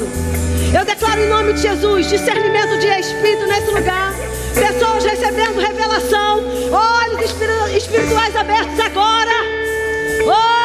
[0.73, 4.13] Eu declaro em nome de Jesus discernimento de Espírito nesse lugar.
[4.53, 6.43] Pessoas recebendo revelação.
[6.71, 7.31] Olhos
[7.75, 9.31] espirituais abertos agora.
[10.25, 10.64] Oh,